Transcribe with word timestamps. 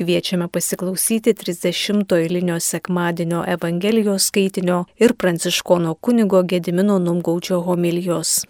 Kviečiame 0.00 0.48
pasiklausyti 0.48 1.34
30 1.34 2.16
eilinio 2.16 2.60
sekmadienio 2.60 3.44
Evangelijos 3.46 4.26
skaitinio 4.26 4.84
ir 4.98 5.12
pranciškono 5.14 5.94
kunigo 5.94 6.42
Gedimino 6.42 6.98
Numgaučio 6.98 7.60
homilijos. 7.60 8.46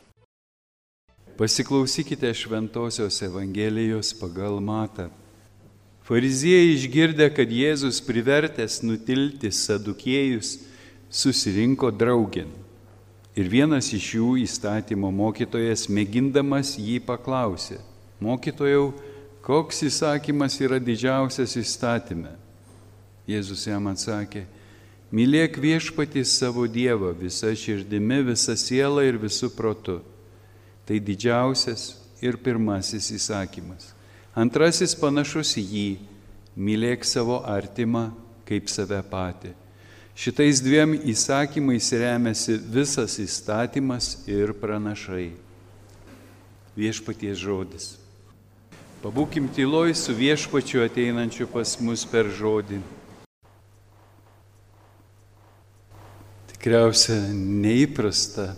Pasiklausykite 1.36 2.34
Šventojios 2.34 3.22
Evangelijos 3.22 4.14
pagal 4.20 4.60
Matą. 4.60 5.08
Fariziejai 6.06 6.70
išgirdę, 6.76 7.30
kad 7.34 7.50
Jėzus 7.50 7.98
privertęs 8.06 8.82
nutilti 8.86 9.50
sadukėjus, 9.50 10.60
susirinko 11.10 11.90
draugin. 11.90 12.54
Ir 13.34 13.50
vienas 13.50 13.90
iš 13.90 14.14
jų 14.14 14.36
įstatymo 14.46 15.10
mokytojas, 15.10 15.88
mėgindamas 15.90 16.76
jį 16.78 17.00
paklausė, 17.02 17.82
mokytojau, 18.22 18.92
koks 19.44 19.84
įsakymas 19.88 20.58
yra 20.62 20.78
didžiausias 20.82 21.56
įstatymė? 21.60 22.32
Jėzus 23.30 23.66
jam 23.68 23.86
atsakė, 23.90 24.44
mylėk 25.14 25.58
viešpatį 25.60 26.24
savo 26.26 26.66
Dievą 26.66 27.12
visą 27.16 27.52
širdimi, 27.54 28.22
visą 28.32 28.56
sielą 28.58 29.04
ir 29.06 29.20
visų 29.20 29.52
protu. 29.54 30.00
Tai 30.86 30.98
didžiausias 30.98 31.94
ir 32.24 32.38
pirmasis 32.42 33.12
įsakymas. 33.14 33.92
Antrasis 34.34 34.94
panašus 34.98 35.56
į 35.58 35.64
jį- 35.74 35.88
mylėk 36.66 37.04
savo 37.04 37.42
artimą 37.46 38.10
kaip 38.46 38.68
save 38.68 39.02
patį. 39.10 39.54
Šitais 40.14 40.60
dviem 40.60 40.98
įsakymais 41.06 41.92
remiasi 41.92 42.58
visas 42.58 43.16
įstatymas 43.18 44.28
ir 44.28 44.52
pranašai. 44.52 45.32
Viešpaties 46.76 47.38
žodis. 47.38 47.99
Pabūkim 49.00 49.48
tyloj 49.56 49.94
su 49.96 50.12
viešpačiu 50.16 50.84
ateinančiu 50.84 51.46
pas 51.48 51.72
mus 51.80 52.02
per 52.08 52.28
žodį. 52.36 52.80
Tikriausia 56.52 57.16
neįprasta. 57.32 58.50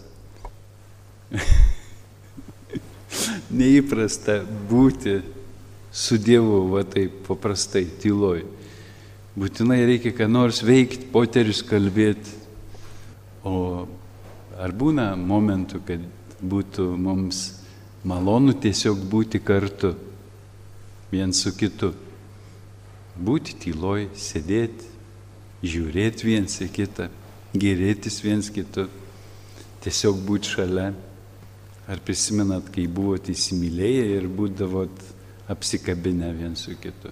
neįprasta 3.63 4.41
būti 4.71 5.21
su 5.93 6.19
Dievu 6.19 6.67
va 6.73 6.83
taip 6.89 7.23
paprastai 7.29 7.87
tyloj 8.03 8.43
būtinai 9.37 9.81
reikia 9.89 10.13
ką 10.17 10.29
nors 10.29 10.61
veikti, 10.65 11.09
poterius 11.13 11.63
kalbėti. 11.65 12.41
O 13.49 13.87
ar 14.61 14.75
būna 14.77 15.13
momentų, 15.17 15.81
kad 15.87 16.05
būtų 16.43 16.93
mums 17.01 17.43
malonu 18.05 18.55
tiesiog 18.59 19.01
būti 19.11 19.41
kartu, 19.43 19.95
vien 21.13 21.33
su 21.37 21.53
kitu. 21.57 21.93
Būti 23.13 23.59
tyloj, 23.61 24.09
sėdėti, 24.17 24.89
žiūrėti 25.63 26.27
viens 26.27 26.57
į 26.65 26.69
kitą, 26.73 27.09
gerėtis 27.53 28.23
viens 28.25 28.49
kitu, 28.51 28.89
tiesiog 29.85 30.23
būti 30.27 30.57
šalia. 30.57 30.93
Ar 31.91 31.99
prisimenat, 32.07 32.69
kai 32.73 32.87
buvote 32.87 33.35
įsimylėję 33.35 34.05
ir 34.15 34.29
būdavot 34.31 35.01
apsikabinę 35.51 36.31
viens 36.37 36.63
su 36.63 36.77
kitu? 36.79 37.11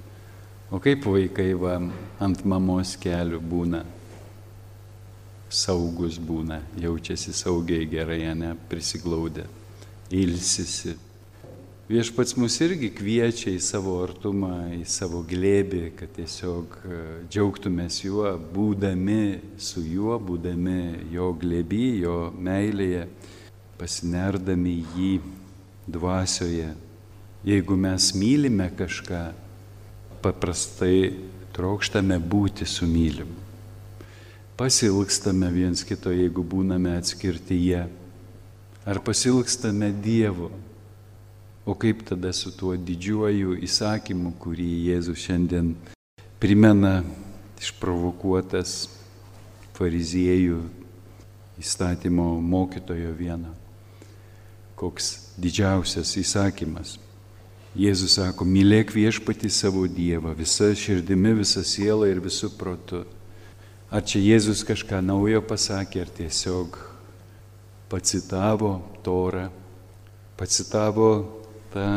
O 0.71 0.79
kaip 0.79 1.03
vaikai 1.11 1.51
va, 1.59 1.75
ant 2.23 2.45
mamos 2.47 2.95
kelių 3.03 3.41
būna, 3.43 3.83
saugus 5.51 6.21
būna, 6.23 6.61
jaučiasi 6.79 7.35
saugiai 7.35 7.89
gerai, 7.91 8.23
ne, 8.39 8.55
prisiglaudę, 8.71 9.49
ilsisi. 10.15 10.95
Viešpats 11.91 12.37
mus 12.39 12.55
irgi 12.63 12.87
kviečia 12.95 13.51
į 13.51 13.61
savo 13.67 13.97
artumą, 14.05 14.69
į 14.77 14.85
savo 14.87 15.25
glėbį, 15.27 15.81
kad 15.99 16.13
tiesiog 16.15 16.77
e, 16.87 16.99
džiaugtumės 17.27 17.97
juo, 18.05 18.31
būdami 18.39 19.57
su 19.59 19.83
juo, 19.83 20.15
būdami 20.23 21.09
jo 21.11 21.33
glėbį, 21.41 21.89
jo 22.05 22.15
meilėje, 22.39 23.09
pasinerdami 23.81 24.77
jį 24.95 25.11
dvasioje. 25.91 26.71
Jeigu 27.51 27.81
mes 27.89 28.13
mylime 28.15 28.71
kažką, 28.79 29.25
paprastai 30.23 31.11
trokštame 31.59 32.23
būti 32.23 32.71
su 32.71 32.87
mylimu. 32.87 33.35
Pasilgstame 34.55 35.51
viens 35.59 35.83
kito, 35.83 36.15
jeigu 36.15 36.47
būname 36.47 36.95
atskirti 37.03 37.59
jie. 37.65 37.87
Ar 38.87 39.03
pasilgstame 39.03 39.91
Dievo. 39.91 40.55
O 41.67 41.75
kaip 41.75 42.07
tada 42.09 42.33
su 42.33 42.51
tuo 42.57 42.73
didžiuoju 42.73 43.59
įsakymu, 43.67 44.33
kurį 44.41 44.69
Jėzus 44.89 45.21
šiandien 45.27 45.75
primena 46.41 47.03
išprovokuotas 47.61 48.89
fariziejų 49.77 50.63
įstatymo 51.61 52.33
mokytojo 52.41 53.13
vieno. 53.17 53.53
Koks 54.81 55.37
didžiausias 55.37 56.15
įsakymas. 56.17 56.97
Jėzus 57.77 58.17
sako, 58.17 58.47
mylėk 58.49 58.95
viešpati 58.97 59.51
savo 59.53 59.85
Dievą 59.85 60.33
visą 60.35 60.73
širdimi, 60.75 61.37
visą 61.43 61.61
sielą 61.63 62.09
ir 62.09 62.23
visų 62.25 62.55
protu. 62.57 63.05
Ar 63.93 64.01
čia 64.01 64.23
Jėzus 64.25 64.65
kažką 64.67 65.03
naujo 65.05 65.43
pasakė, 65.45 66.07
ar 66.07 66.11
tiesiog 66.17 66.79
pacitavo 67.93 68.73
Torą, 69.05 69.51
pacitavo 70.41 71.40
tą 71.73 71.89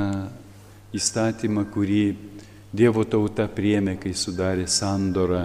įstatymą, 0.94 1.66
kurį 1.74 2.06
Dievo 2.74 3.04
tauta 3.06 3.46
priemė, 3.46 4.00
kai 4.02 4.16
sudarė 4.18 4.66
sandorą 4.66 5.44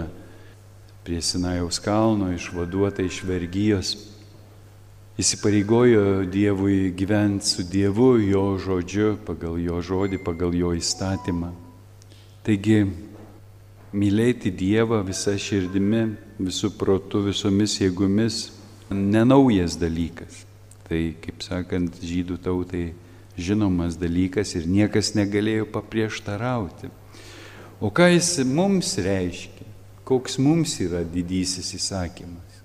prie 1.05 1.19
Sinajaus 1.21 1.77
kalno, 1.81 2.31
išvaduota 2.33 3.05
iš 3.05 3.21
vergyjos 3.27 3.91
įsipareigojo 5.19 6.23
Dievui 6.31 6.93
gyventi 6.95 7.45
su 7.45 7.63
Dievu, 7.67 8.13
jo 8.23 8.55
žodžiu, 8.61 9.17
pagal 9.27 9.57
jo 9.59 9.81
žodį, 9.83 10.21
pagal 10.23 10.55
jo 10.55 10.71
įstatymą. 10.77 11.51
Taigi, 12.45 12.85
mylėti 13.91 14.51
Dievą 14.55 15.01
visą 15.03 15.35
širdimi, 15.35 16.05
visų 16.39 16.71
protų, 16.79 17.25
visomis 17.27 17.75
jėgomis- 17.81 18.51
nenaujas 19.15 19.75
dalykas. 19.75 20.45
Tai, 20.87 21.01
kaip 21.21 21.43
sakant, 21.43 21.99
žydų 21.99 22.39
tautai 22.39 22.93
žinomas 23.41 23.97
dalykas 23.99 24.55
ir 24.59 24.67
niekas 24.69 25.13
negalėjo 25.17 25.69
paprieštarauti. 25.73 26.91
O 27.79 27.91
ką 27.91 28.09
jis 28.11 28.33
mums 28.43 28.97
reiškia? 28.99 29.67
Koks 30.03 30.39
mums 30.41 30.73
yra 30.81 31.03
didysis 31.05 31.69
įsakymas? 31.77 32.59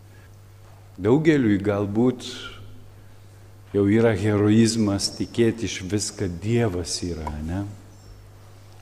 Daugeliui 0.98 1.58
galbūt 1.62 2.26
jau 3.74 3.84
yra 3.90 4.14
heroizmas 4.16 5.10
tikėti 5.16 5.68
iš 5.68 5.80
viską 5.90 6.28
Dievas 6.42 6.96
yra, 7.06 7.30
ne? 7.46 7.64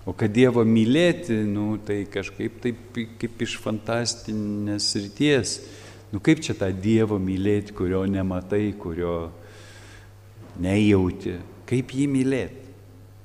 O 0.05 0.13
kad 0.19 0.33
Dievo 0.35 0.65
mylėti, 0.67 1.37
nu, 1.47 1.77
tai 1.79 2.03
kažkaip 2.11 2.59
taip 2.63 2.99
kaip 3.21 3.45
iš 3.45 3.55
fantastinės 3.63 4.89
ryties. 4.99 5.61
Nu 6.13 6.19
kaip 6.21 6.43
čia 6.43 6.57
tą 6.59 6.69
Dievo 6.75 7.21
mylėti, 7.23 7.73
kurio 7.77 8.03
nematai, 8.11 8.73
kurio 8.79 9.31
nejauti. 10.61 11.39
Kaip 11.73 11.95
jį 11.97 12.05
mylėti? 12.13 12.67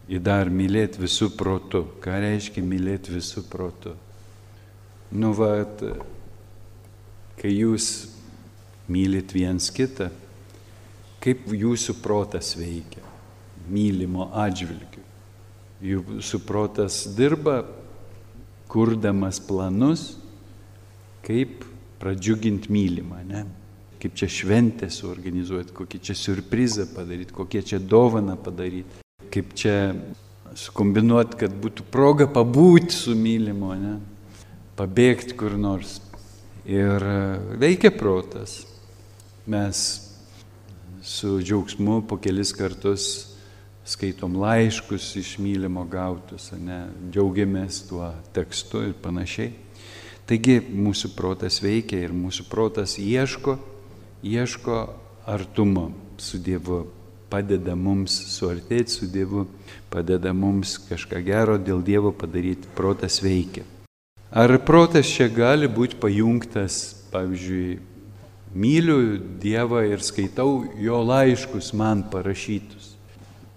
Ir 0.08 0.22
dar 0.24 0.47
mylėti 0.47 1.02
visų 1.02 1.34
protų. 1.35 1.81
Ką 2.00 2.13
reiškia 2.24 2.62
mylėti 2.63 3.12
visų 3.12 3.44
protų? 3.52 3.91
Nu, 5.19 5.34
va, 5.35 5.66
kai 7.36 7.52
jūs 7.52 7.90
mylit 8.88 9.36
viens 9.36 9.68
kitą, 9.75 10.07
kaip 11.19 11.44
jūsų 11.52 11.97
protas 12.00 12.53
veikia 12.56 13.03
mylimo 13.68 14.30
atžvilgiu. 14.31 15.03
Jūsų 15.84 16.40
protas 16.47 17.03
dirba, 17.19 17.59
kurdamas 18.72 19.42
planus, 19.44 20.13
kaip 21.27 21.68
pradžiuginti 22.00 22.71
mylimą, 22.71 23.25
ne? 23.27 23.44
Kaip 24.01 24.15
čia 24.17 24.29
šventę 24.29 24.89
suorganizuoti, 24.94 25.73
kokį 25.75 26.01
čia 26.09 26.15
surprizą 26.17 26.88
padaryti, 26.94 27.35
kokie 27.35 27.63
čia 27.65 27.79
dovaną 27.81 28.38
padaryti, 28.39 29.03
kaip 29.33 29.53
čia 29.57 29.75
sukombinuoti, 30.57 31.38
kad 31.41 31.53
būtų 31.53 31.85
proga 31.91 32.27
pabūti 32.29 32.94
su 32.95 33.15
mylimu, 33.17 33.73
ne? 33.77 33.95
pabėgti 34.77 35.38
kur 35.38 35.55
nors. 35.57 35.97
Ir 36.67 37.01
veikia 37.57 37.94
protas 37.95 38.59
mes 39.47 39.85
su 41.01 41.38
džiaugsmu 41.39 42.01
po 42.09 42.17
kelis 42.19 42.51
kartus 42.53 43.07
skaitom 43.88 44.35
laiškus 44.35 45.15
iš 45.15 45.38
mylimo 45.39 45.85
gautus, 45.88 46.51
ne, 46.59 46.89
džiaugiamės 47.07 47.85
tuo 47.88 48.09
tekstu 48.35 48.83
ir 48.89 48.97
panašiai. 48.99 49.53
Taigi 50.27 50.57
mūsų 50.59 51.13
protas 51.15 51.61
veikia 51.63 52.01
ir 52.03 52.11
mūsų 52.11 52.49
protas 52.51 52.97
ieško, 52.99 53.55
ieško 54.24 54.94
artumo 55.25 55.92
su 56.18 56.40
Dievu, 56.40 56.86
padeda 57.30 57.75
mums 57.75 58.16
suartėti 58.31 59.00
su 59.00 59.08
Dievu, 59.12 59.46
padeda 59.92 60.34
mums 60.34 60.78
kažką 60.88 61.22
gero 61.25 61.58
dėl 61.58 61.84
Dievo 61.84 62.14
padaryti, 62.16 62.69
protas 62.75 63.19
veikia. 63.24 63.66
Ar 64.31 64.52
protas 64.64 65.08
čia 65.08 65.30
gali 65.31 65.69
būti 65.72 66.00
pajungtas, 66.02 66.96
pavyzdžiui, 67.12 67.80
myliu 68.56 69.18
Dievą 69.40 69.84
ir 69.88 70.04
skaitau 70.04 70.66
jo 70.80 71.00
laiškus 71.04 71.74
man 71.74 72.04
parašytus. 72.12 72.96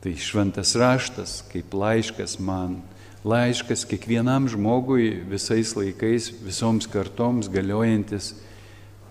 Tai 0.00 0.12
šventas 0.16 0.74
raštas 0.80 1.40
kaip 1.50 1.74
laiškas 1.76 2.38
man, 2.40 2.78
laiškas 3.24 3.84
kiekvienam 3.84 4.46
žmogui 4.48 5.10
visais 5.28 5.74
laikais, 5.76 6.30
visoms 6.40 6.88
kartoms 6.88 7.50
galiojantis 7.52 8.32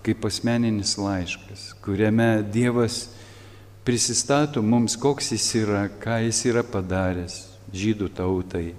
kaip 0.04 0.24
asmeninis 0.24 0.96
laiškas, 0.98 1.70
kuriame 1.84 2.42
Dievas 2.52 3.08
prisistato 3.84 4.62
mums, 4.62 4.96
koks 5.00 5.32
jis 5.34 5.48
yra, 5.62 5.84
ką 6.00 6.20
jis 6.26 6.44
yra 6.50 6.64
padaręs 6.66 7.42
žydų 7.74 8.10
tautai. 8.16 8.70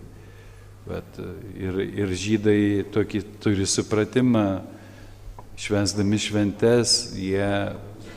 Bet 0.87 1.19
ir, 1.55 1.77
ir 2.03 2.13
žydai 2.17 2.61
tokį 2.91 3.21
turi 3.43 3.67
supratimą, 3.69 4.61
švesdami 5.61 6.17
šventes, 6.19 7.11
jie 7.13 7.51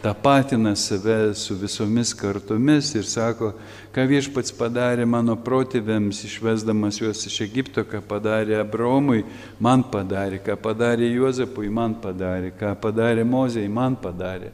tapatina 0.05 0.77
save 0.77 1.35
su 1.35 1.55
visomis 1.55 2.13
kartomis 2.13 2.91
ir 2.95 3.07
sako, 3.09 3.55
ką 3.89 4.03
viešpats 4.05 4.53
padarė 4.53 5.07
mano 5.09 5.33
protėviams, 5.41 6.19
išvesdamas 6.29 6.99
juos 7.01 7.23
iš 7.25 7.39
Egipto, 7.47 7.87
ką 7.89 8.03
padarė 8.05 8.59
Abraomui, 8.61 9.23
man 9.57 9.87
padarė, 9.89 10.43
ką 10.45 10.59
padarė 10.61 11.09
Juozapui, 11.09 11.71
man 11.73 11.97
padarė, 12.05 12.53
ką 12.53 12.75
padarė 12.83 13.25
Mozei, 13.25 13.65
man 13.65 13.97
padarė. 13.97 14.53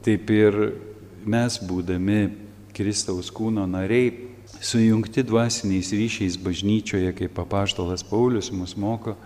Taip 0.00 0.32
ir 0.32 0.56
mes, 1.28 1.60
būdami 1.60 2.22
Kristaus 2.72 3.28
kūno 3.28 3.68
nariai, 3.68 4.08
sujungti 4.56 5.20
dvasiniais 5.28 5.92
ryšiais 5.92 6.40
bažnyčioje, 6.40 7.12
kaip 7.20 7.36
papaštalas 7.36 8.08
Paulius 8.08 8.48
mus 8.56 8.72
moko, 8.72 9.18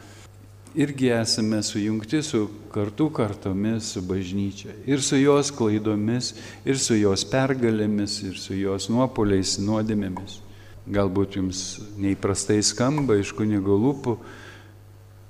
irgi 0.74 1.08
esame 1.12 1.62
sujungti 1.62 2.22
su 2.22 2.48
kartu 2.72 3.10
kartomis, 3.10 3.92
su 3.92 4.02
bažnyčia. 4.02 4.72
Ir 4.86 5.02
su 5.02 5.16
jos 5.16 5.50
klaidomis, 5.50 6.34
ir 6.64 6.78
su 6.78 6.96
jos 6.96 7.24
pergalėmis, 7.28 8.22
ir 8.28 8.38
su 8.38 8.56
jos 8.56 8.88
nuopoliais, 8.92 9.58
nuodėmėmis. 9.62 10.40
Galbūt 10.88 11.36
jums 11.36 11.62
neįprastai 12.00 12.62
skamba 12.64 13.18
iš 13.20 13.34
kunigo 13.36 13.76
lūpų, 13.76 14.16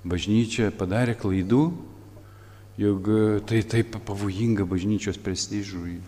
bažnyčia 0.07 0.71
padarė 0.71 1.17
klaidų, 1.19 1.65
juk 2.79 3.11
tai 3.51 3.63
taip 3.67 3.99
pavojinga 4.07 4.67
bažnyčios 4.69 5.19
prestižui. 5.19 5.99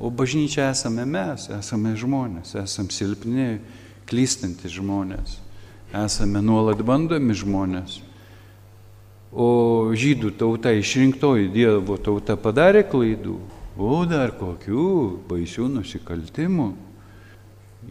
O 0.00 0.08
bažnyčia 0.08 0.70
esame 0.72 1.04
mes, 1.04 1.50
esame 1.52 1.92
žmonės, 2.00 2.54
esame 2.56 2.94
silpni, 2.94 3.48
klystantis 4.08 4.72
žmonės, 4.78 5.36
esame 5.92 6.40
nuolat 6.40 6.80
bandomi 6.80 7.36
žmonės. 7.36 8.00
O 9.30 9.94
žydų 9.94 10.32
tauta, 10.34 10.72
išrinktoji 10.74 11.52
Dievo 11.54 11.94
tauta 12.02 12.34
padarė 12.34 12.82
klaidų, 12.90 13.36
o 13.78 14.00
dar 14.10 14.32
kokių 14.34 14.86
baisių 15.30 15.68
nusikaltimų. 15.76 16.72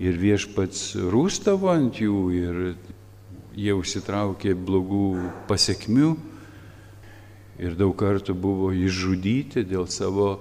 Ir 0.03 0.19
viešpats 0.19 0.97
rūstavo 1.09 1.71
ant 1.71 1.97
jų 1.97 2.19
ir 2.35 2.59
jie 3.55 3.71
užsitraukė 3.73 4.53
blogų 4.53 5.31
pasiekmių 5.47 6.11
ir 7.59 7.75
daug 7.79 7.95
kartų 7.99 8.35
buvo 8.35 8.69
išžudyti 8.75 9.63
dėl 9.67 9.87
savo 9.91 10.37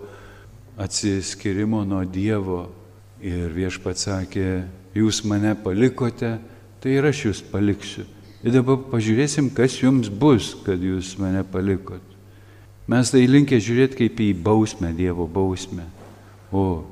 atsiskirimo 0.79 1.85
nuo 1.87 2.05
Dievo. 2.05 2.69
Ir 3.19 3.51
viešpats 3.51 4.05
sakė, 4.07 4.69
jūs 4.95 5.25
mane 5.27 5.57
palikote, 5.59 6.37
tai 6.79 6.99
ir 6.99 7.09
aš 7.09 7.25
jūs 7.25 7.41
paliksiu. 7.51 8.05
Ir 8.39 8.55
dabar 8.55 8.79
pažiūrėsim, 8.93 9.49
kas 9.51 9.81
jums 9.81 10.07
bus, 10.07 10.53
kad 10.63 10.79
jūs 10.79 11.17
mane 11.19 11.43
palikot. 11.43 12.05
Mes 12.89 13.11
tai 13.11 13.25
linkę 13.27 13.59
žiūrėti 13.61 13.99
kaip 13.99 14.21
į 14.23 14.29
bausmę, 14.47 14.93
Dievo 14.97 15.27
bausmę. 15.27 15.89
O, 16.55 16.87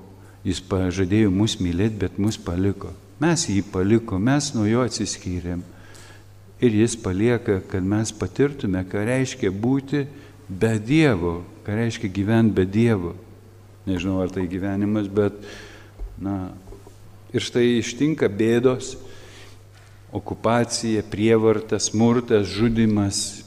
jis 0.44 0.58
pažadėjo 0.60 1.31
mus 1.32 1.54
mylėti, 1.62 2.00
bet 2.02 2.19
mus 2.19 2.37
paliko. 2.37 2.90
Mes 3.22 3.46
jį 3.48 3.62
paliko, 3.72 4.19
mes 4.19 4.50
nuo 4.56 4.66
jo 4.69 4.82
atsiskyrėm. 4.84 5.62
Ir 6.60 6.76
jis 6.82 6.98
palieka, 6.98 7.60
kad 7.70 7.84
mes 7.84 8.10
patirtume, 8.16 8.82
ką 8.88 9.06
reiškia 9.06 9.52
būti 9.54 10.02
be 10.48 10.75
Dievo, 10.82 11.38
ką 11.64 11.78
reiškia 11.78 12.10
gyventi 12.10 12.58
be 12.58 12.66
Dievo. 12.66 13.14
Nežinau, 13.87 14.19
ar 14.25 14.34
tai 14.34 14.48
gyvenimas, 14.50 15.06
bet, 15.06 15.38
na, 16.19 16.50
ir 17.31 17.44
štai 17.44 17.78
ištinka 17.78 18.26
bėdos, 18.26 18.96
okupacija, 20.17 21.05
prievarta, 21.11 21.79
smurtas, 21.83 22.49
žudimas, 22.49 23.45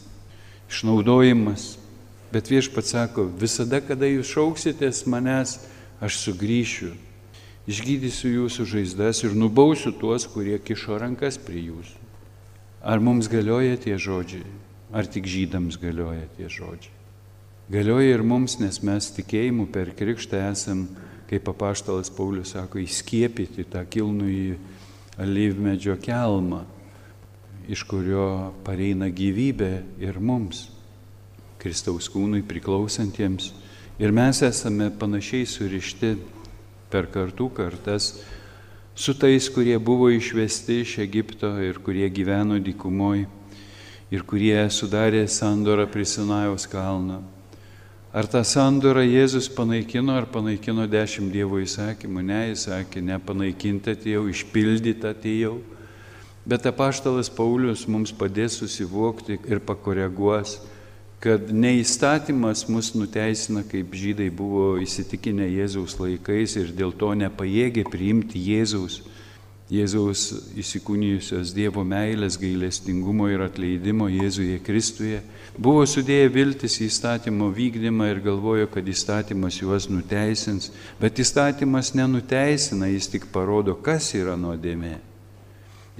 išnaudojimas. 0.70 1.78
Bet 2.30 2.52
viešpats 2.52 2.94
sako, 2.94 3.26
visada, 3.42 3.82
kada 3.82 4.06
jūs 4.06 4.30
šauksitės 4.30 5.08
manęs, 5.10 5.58
aš 5.98 6.20
sugrįšiu, 6.22 6.92
išgydysiu 7.70 8.36
jūsų 8.36 8.68
žaizdas 8.70 9.24
ir 9.26 9.34
nubausiu 9.34 9.92
tuos, 9.98 10.28
kurie 10.30 10.60
kišo 10.62 11.00
rankas 11.02 11.42
prie 11.42 11.66
jūsų. 11.72 11.98
Ar 12.86 13.02
mums 13.04 13.28
galioja 13.28 13.76
tie 13.82 13.98
žodžiai, 14.00 14.46
ar 14.94 15.10
tik 15.10 15.26
žydams 15.28 15.80
galioja 15.82 16.30
tie 16.38 16.48
žodžiai? 16.48 16.94
Galioja 17.70 18.16
ir 18.16 18.24
mums, 18.26 18.56
nes 18.62 18.80
mes 18.86 19.10
tikėjimu 19.14 19.68
per 19.74 19.92
krikštą 19.98 20.40
esam, 20.50 20.88
kaip 21.30 21.44
papaštalas 21.46 22.10
Paulius 22.14 22.56
sako, 22.56 22.80
įskiepyti 22.82 23.66
tą 23.70 23.84
kilnų 23.86 24.30
į 24.34 24.46
alyvmedžio 25.20 25.98
kelmą, 26.02 26.64
iš 27.70 27.84
kurio 27.86 28.54
pareina 28.66 29.10
gyvybė 29.14 29.72
ir 30.02 30.20
mums, 30.20 30.70
Kristaus 31.60 32.08
kūnui 32.10 32.42
priklausantiems. 32.48 33.52
Ir 34.00 34.14
mes 34.16 34.40
esame 34.48 34.88
panašiai 34.96 35.44
surišti 35.44 36.14
per 36.90 37.10
kartų 37.12 37.50
kartas 37.58 38.14
su 38.96 39.14
tais, 39.14 39.50
kurie 39.52 39.76
buvo 39.80 40.08
išvesti 40.12 40.80
iš 40.86 40.98
Egipto 41.04 41.52
ir 41.64 41.82
kurie 41.84 42.08
gyveno 42.10 42.58
dykumoje 42.64 43.28
ir 44.10 44.24
kurie 44.26 44.58
sudarė 44.74 45.28
sandorą 45.30 45.86
prie 45.92 46.08
Sinajaus 46.08 46.66
kalną. 46.70 47.22
Ar 48.10 48.26
tą 48.26 48.40
sandorą 48.42 49.04
Jėzus 49.06 49.46
panaikino, 49.54 50.16
ar 50.18 50.26
panaikino 50.34 50.88
dešimt 50.90 51.30
Dievo 51.30 51.60
įsakymų? 51.62 52.24
Ne, 52.26 52.40
jis 52.50 52.64
sakė, 52.66 53.04
nepanaikinti 53.06 53.94
atėjau, 53.94 54.24
išpildyti 54.32 55.06
atėjau. 55.06 55.60
Bet 56.50 56.66
apaštalas 56.66 57.30
Paulius 57.30 57.84
mums 57.86 58.10
padės 58.10 58.56
susivokti 58.58 59.38
ir 59.46 59.62
pakoreguos, 59.62 60.56
kad 61.22 61.52
neįstatymas 61.54 62.66
mus 62.74 62.96
nuteisina, 62.98 63.62
kaip 63.62 63.94
žydai 63.94 64.32
buvo 64.34 64.80
įsitikinę 64.82 65.46
Jėzaus 65.46 66.00
laikais 66.02 66.58
ir 66.58 66.74
dėl 66.74 66.96
to 66.98 67.12
nepajėgė 67.14 67.86
priimti 67.94 68.42
Jėzaus 68.42 69.04
Jėzaus 69.70 70.32
įsikūnijusios 70.58 71.52
Dievo 71.54 71.84
meilės, 71.86 72.40
gailestingumo 72.42 73.28
ir 73.30 73.44
atleidimo 73.46 74.08
Jėzuje 74.10 74.58
Kristuje, 74.66 75.20
buvo 75.54 75.84
sudėję 75.86 76.32
viltis 76.34 76.80
į 76.82 76.88
įstatymo 76.90 77.52
vykdymą 77.54 78.08
ir 78.10 78.24
galvojo, 78.26 78.66
kad 78.74 78.90
įstatymas 78.90 79.60
juos 79.62 79.86
nuteisins, 79.92 80.72
bet 80.98 81.22
įstatymas 81.22 81.94
nenuteisina, 81.94 82.90
jis 82.90 83.12
tik 83.14 83.30
parodo, 83.30 83.78
kas 83.78 84.10
yra 84.18 84.34
nuodėmė. 84.42 84.96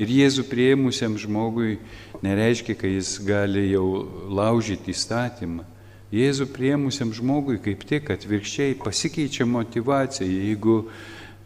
Ir 0.02 0.16
Jėzų 0.18 0.48
prieimusiam 0.50 1.20
žmogui 1.22 1.78
nereiškia, 2.26 2.74
kad 2.74 2.90
jis 2.90 3.20
gali 3.22 3.68
jau 3.70 4.08
laužyti 4.34 4.96
įstatymą. 4.96 5.68
Jėzų 6.10 6.50
prieimusiam 6.56 7.12
žmogui 7.14 7.60
kaip 7.62 7.86
tik 7.86 8.10
atvirkščiai 8.16 8.80
pasikeičia 8.82 9.46
motivacija, 9.46 10.26
jeigu 10.26 10.88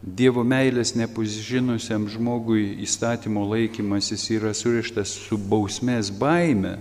Dievo 0.03 0.41
meilės 0.43 0.97
nepažinusiam 0.99 2.09
žmogui 2.11 2.73
įstatymo 2.83 3.45
laikymasis 3.47 4.25
yra 4.35 4.51
surištas 4.51 5.13
su 5.15 5.37
bausmės 5.39 6.09
baime, 6.11 6.73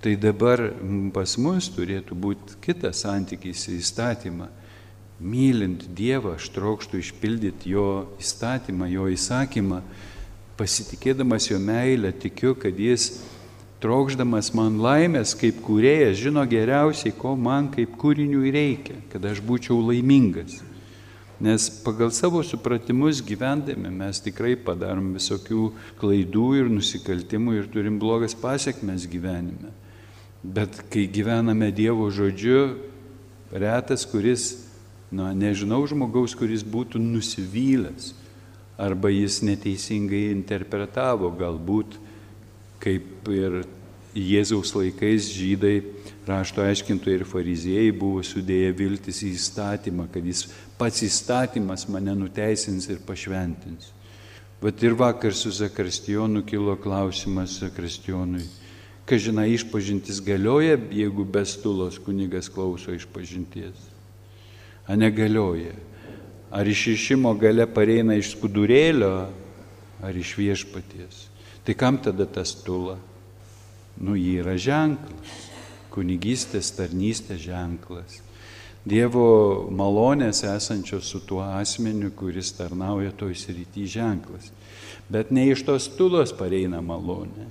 tai 0.00 0.14
dabar 0.16 0.70
pas 1.12 1.36
mus 1.36 1.68
turėtų 1.76 2.16
būti 2.16 2.56
kitas 2.64 3.04
santykis 3.04 3.66
į 3.68 3.76
įstatymą. 3.82 4.48
Mylint 5.20 5.84
Dievą, 5.92 6.38
aš 6.38 6.48
trokštų 6.56 7.04
išpildyti 7.04 7.76
jo 7.76 7.86
įstatymą, 8.16 8.88
jo 8.96 9.12
įsakymą, 9.12 9.84
pasitikėdamas 10.56 11.52
jo 11.52 11.60
meilę, 11.60 12.16
tikiu, 12.16 12.56
kad 12.56 12.80
jis 12.80 13.10
trokšdamas 13.84 14.54
man 14.56 14.80
laimės 14.80 15.36
kaip 15.36 15.60
kūrėjas 15.68 16.16
žino 16.16 16.48
geriausiai, 16.48 17.12
ko 17.12 17.36
man 17.36 17.68
kaip 17.76 17.92
kūriniui 18.00 18.56
reikia, 18.56 19.02
kad 19.12 19.28
aš 19.28 19.44
būčiau 19.44 19.84
laimingas. 19.84 20.62
Nes 21.44 21.68
pagal 21.84 22.12
savo 22.14 22.40
supratimus 22.46 23.20
gyvendami 23.24 23.90
mes 23.92 24.22
tikrai 24.24 24.54
padarom 24.56 25.12
visokių 25.18 25.70
klaidų 26.00 26.48
ir 26.62 26.70
nusikaltimų 26.72 27.58
ir 27.58 27.72
turim 27.72 27.98
blogas 28.00 28.32
pasiekmes 28.38 29.04
gyvenime. 29.10 29.72
Bet 30.44 30.78
kai 30.92 31.04
gyvename 31.08 31.68
Dievo 31.74 32.08
žodžiu, 32.12 32.78
retas, 33.52 34.04
kuris 34.08 34.54
Na, 35.14 35.30
nežinau 35.30 35.84
žmogaus, 35.86 36.32
kuris 36.34 36.64
būtų 36.66 36.98
nusivylęs 36.98 38.10
arba 38.74 39.12
jis 39.12 39.38
neteisingai 39.46 40.32
interpretavo, 40.32 41.30
galbūt 41.38 41.94
kaip 42.82 43.28
ir 43.30 43.62
Jėzaus 44.14 44.70
laikais 44.74 45.28
žydai, 45.34 45.84
rašto 46.26 46.62
aiškintojai 46.62 47.16
ir 47.20 47.24
fariziejai 47.26 47.94
buvo 47.98 48.22
sudėję 48.26 48.72
viltis 48.78 49.22
į 49.26 49.32
įstatymą, 49.34 50.08
kad 50.14 50.26
jis 50.26 50.44
pats 50.78 51.04
įstatymas 51.06 51.86
mane 51.88 52.14
nuteisins 52.18 52.88
ir 52.90 53.02
pašventins. 53.06 53.92
Bet 54.62 54.82
ir 54.82 54.96
vakar 54.96 55.34
su 55.36 55.50
Zakristijonu 55.52 56.42
kilo 56.46 56.76
klausimas 56.80 57.58
Zakristionui, 57.60 58.46
ką 59.04 59.18
žinai, 59.20 59.50
išpažintis 59.52 60.22
galioja, 60.24 60.78
jeigu 60.90 61.26
be 61.28 61.44
stulos 61.44 61.98
kunigas 62.00 62.48
klauso 62.48 62.94
išpažinties. 62.96 63.76
A 64.88 64.96
negalioja. 64.96 65.74
Ar 66.54 66.68
išrišimo 66.68 67.34
gale 67.36 67.66
pareina 67.68 68.16
iš 68.16 68.32
skudurėlio, 68.38 69.12
ar 70.00 70.16
iš 70.16 70.32
viešpaties. 70.38 71.26
Tai 71.64 71.76
kam 71.76 72.00
tada 72.00 72.24
tas 72.24 72.54
tula? 72.64 72.96
Nu, 74.00 74.16
jį 74.16 74.40
yra 74.42 74.56
ženklas. 74.56 75.40
Kunigystės, 75.92 76.72
tarnystės 76.74 77.44
ženklas. 77.44 78.23
Dievo 78.84 79.64
malonės 79.72 80.42
esančios 80.44 81.08
su 81.08 81.22
tuo 81.24 81.40
asmeniu, 81.40 82.10
kuris 82.12 82.52
tarnauja 82.52 83.14
toj 83.16 83.32
srity 83.40 83.86
ženklas. 83.88 84.50
Bet 85.08 85.30
ne 85.32 85.46
iš 85.48 85.64
tos 85.64 85.88
tulos 85.96 86.34
pareina 86.36 86.82
malonė. 86.84 87.48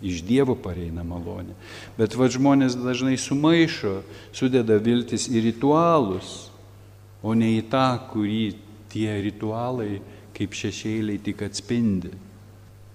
Iš 0.00 0.24
Dievo 0.24 0.56
pareina 0.56 1.04
malonė. 1.04 1.52
Bet 2.00 2.16
va 2.16 2.30
žmonės 2.32 2.78
dažnai 2.80 3.18
sumaišo, 3.20 4.00
sudeda 4.32 4.80
viltis 4.80 5.28
į 5.28 5.44
ritualus, 5.50 6.48
o 7.22 7.36
ne 7.36 7.52
į 7.60 7.62
tą, 7.70 7.86
kurį 8.08 8.56
tie 8.90 9.12
ritualai 9.28 10.00
kaip 10.32 10.56
šešėliai 10.56 11.20
tik 11.22 11.44
atspindi. 11.44 12.16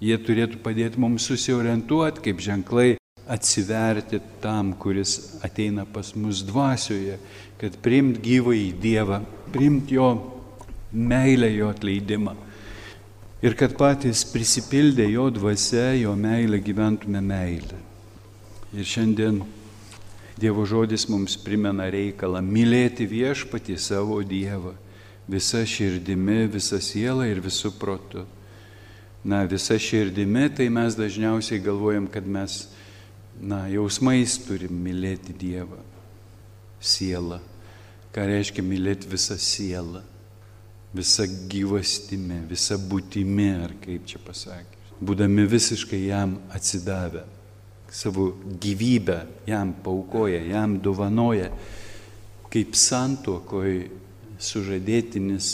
Jie 0.01 0.17
turėtų 0.17 0.60
padėti 0.65 1.00
mums 1.01 1.29
susiorientuoti 1.29 2.25
kaip 2.25 2.41
ženklai, 2.41 2.96
atsiverti 3.29 4.19
tam, 4.41 4.74
kuris 4.74 5.38
ateina 5.46 5.86
pas 5.86 6.13
mus 6.15 6.43
dvasioje, 6.48 7.17
kad 7.60 7.77
priimt 7.84 8.22
gyvą 8.24 8.55
į 8.55 8.72
Dievą, 8.81 9.22
priimt 9.53 9.91
jo 9.91 10.10
meilę, 10.93 11.50
jo 11.55 11.72
atleidimą. 11.74 12.36
Ir 13.46 13.53
kad 13.57 13.75
patys 13.77 14.24
prisipildę 14.31 15.05
jo 15.12 15.27
dvasia, 15.29 15.91
jo 16.00 16.15
meilę 16.17 16.57
gyventume 16.63 17.22
meilę. 17.22 17.77
Ir 18.74 18.86
šiandien 18.86 19.43
Dievo 20.38 20.65
žodis 20.69 21.07
mums 21.10 21.38
primena 21.41 21.88
reikalą 21.89 22.43
mylėti 22.46 23.07
viešpatį 23.10 23.77
savo 23.81 24.19
Dievą 24.22 24.75
visa 25.27 25.65
širdimi, 25.65 26.48
visa 26.48 26.79
siela 26.81 27.27
ir 27.27 27.41
visų 27.43 27.74
protu. 27.79 28.24
Na, 29.27 29.43
visa 29.50 29.75
širdimi, 29.75 30.48
tai 30.55 30.69
mes 30.72 30.96
dažniausiai 30.96 31.60
galvojam, 31.60 32.07
kad 32.07 32.24
mes, 32.24 32.69
na, 33.41 33.65
jausmais 33.72 34.38
turim 34.46 34.74
mylėti 34.84 35.36
Dievą. 35.38 35.79
Siela. 36.79 37.39
Ką 38.13 38.25
reiškia 38.29 38.63
mylėti 38.65 39.10
visą 39.12 39.38
sielą? 39.41 40.03
Visą 40.96 41.25
gyvastimi, 41.51 42.41
visą 42.50 42.77
būtimi, 42.79 43.50
ar 43.65 43.74
kaip 43.84 44.06
čia 44.10 44.22
pasakė. 44.24 44.77
Būdami 44.98 45.44
visiškai 45.50 46.06
jam 46.08 46.38
atsidavę 46.53 47.25
savo 47.91 48.34
gyvybę 48.62 49.25
jam 49.48 49.74
paukoja, 49.84 50.41
jam 50.44 50.79
dovanoja, 50.79 51.51
kaip 52.51 52.75
santuokoj 52.75 53.88
sužadėtinis 54.39 55.51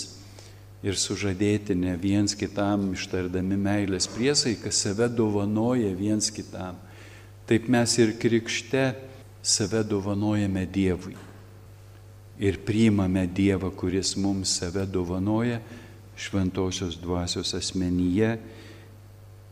ir 0.84 0.98
sužadėtinė 1.00 1.96
viens 2.02 2.36
kitam 2.36 2.92
ištardami 2.98 3.58
meilės 3.58 4.10
priesaiką 4.12 4.72
save 4.74 5.08
dovanoja 5.14 5.94
viens 5.96 6.32
kitam. 6.34 6.80
Taip 7.48 7.68
mes 7.68 7.98
ir 8.00 8.14
krikšte 8.20 8.94
save 9.44 9.84
dovanojame 9.84 10.64
Dievui. 10.66 11.16
Ir 12.40 12.60
priimame 12.66 13.26
Dievą, 13.28 13.70
kuris 13.76 14.16
mums 14.18 14.56
save 14.60 14.86
dovanoja 14.88 15.60
šventosios 16.16 16.96
dvasios 17.02 17.54
asmenyje 17.58 18.38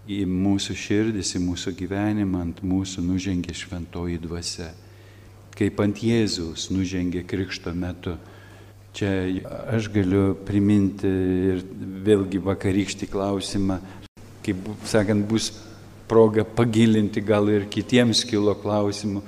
į 0.09 0.23
mūsų 0.25 0.75
širdis, 0.77 1.33
į 1.35 1.41
mūsų 1.43 1.73
gyvenimą, 1.77 2.41
ant 2.45 2.61
mūsų 2.65 3.03
nužengė 3.05 3.53
šventoji 3.57 4.21
dvasia. 4.23 4.71
Kaip 5.57 5.81
ant 5.83 5.99
Jėzaus 6.01 6.69
nužengė 6.71 7.25
krikšto 7.27 7.73
metu. 7.75 8.15
Čia 8.95 9.09
aš 9.71 9.87
galiu 9.91 10.33
priminti 10.47 11.07
ir 11.07 11.61
vėlgi 12.03 12.41
vakarykštį 12.43 13.07
klausimą, 13.11 13.77
kaip 14.43 14.65
sakant, 14.89 15.23
bus 15.27 15.51
proga 16.11 16.43
pagilinti, 16.43 17.23
gal 17.23 17.47
ir 17.47 17.69
kitiems 17.71 18.25
kilo 18.27 18.55
klausimų. 18.59 19.23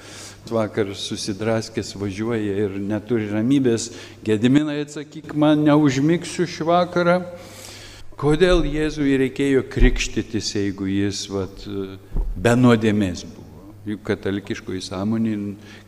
Vakar 0.54 0.90
susidraskęs 1.00 1.94
važiuoja 1.96 2.58
ir 2.66 2.74
neturi 2.78 3.30
ramybės. 3.32 3.88
Gediminai 4.28 4.82
atsakyk 4.84 5.32
man, 5.40 5.64
neužmigsiu 5.64 6.44
šį 6.46 6.68
vakarą. 6.68 7.16
Kodėl 8.20 8.62
Jėzui 8.68 9.16
reikėjo 9.18 9.64
krikštytis, 9.72 10.52
jeigu 10.54 10.86
jis 10.92 11.24
vat, 11.32 11.64
be 12.36 12.54
nuodėmės 12.60 13.24
buvo? 13.26 13.72
Juk 13.88 14.04
katalikiškoji 14.08 14.84
sąmonė 14.86 15.34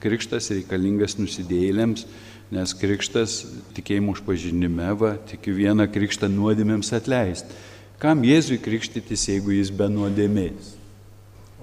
krikštas 0.04 0.50
reikalingas 0.56 1.20
nusidėjėliams, 1.20 2.08
nes 2.56 2.74
krikštas 2.80 3.38
tikėjimo 3.78 4.16
užpažinime, 4.16 4.90
va, 5.00 5.14
tik 5.30 5.52
vieną 5.60 5.86
krikštą 5.92 6.32
nuodėmėms 6.32 6.96
atleisti. 6.98 7.60
Kam 8.02 8.26
Jėzui 8.28 8.58
krikštytis, 8.64 9.30
jeigu 9.32 9.56
jis 9.56 9.72
be 9.72 9.88
nuodėmės? 9.92 10.75